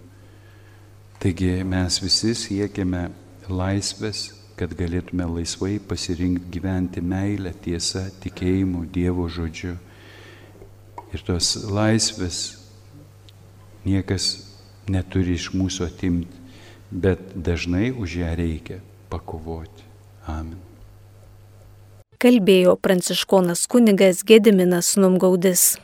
Taigi 1.22 1.52
mes 1.68 2.00
visi 2.02 2.36
siekiame 2.38 3.08
laisvės, 3.50 4.28
kad 4.58 4.74
galėtume 4.78 5.26
laisvai 5.26 5.80
pasirinkti 5.82 6.52
gyventi 6.54 7.02
meilę, 7.02 7.54
tiesą, 7.66 8.08
tikėjimu, 8.22 8.86
Dievo 8.94 9.26
žodžiu. 9.30 9.74
Ir 11.12 11.26
tos 11.28 11.56
laisvės 11.66 12.44
niekas 13.86 14.30
neturi 14.92 15.34
iš 15.38 15.50
mūsų 15.58 15.90
atimti 15.90 16.42
bet 16.92 17.20
dažnai 17.36 17.92
už 17.96 18.20
ją 18.20 18.36
reikia 18.36 18.84
pakovoti. 19.10 19.84
Amen. 20.28 20.71
Kalbėjo 22.22 22.76
pranciškonas 22.78 23.64
kunigas 23.66 24.20
Gediminas 24.30 24.94
Numgaudis. 24.94 25.82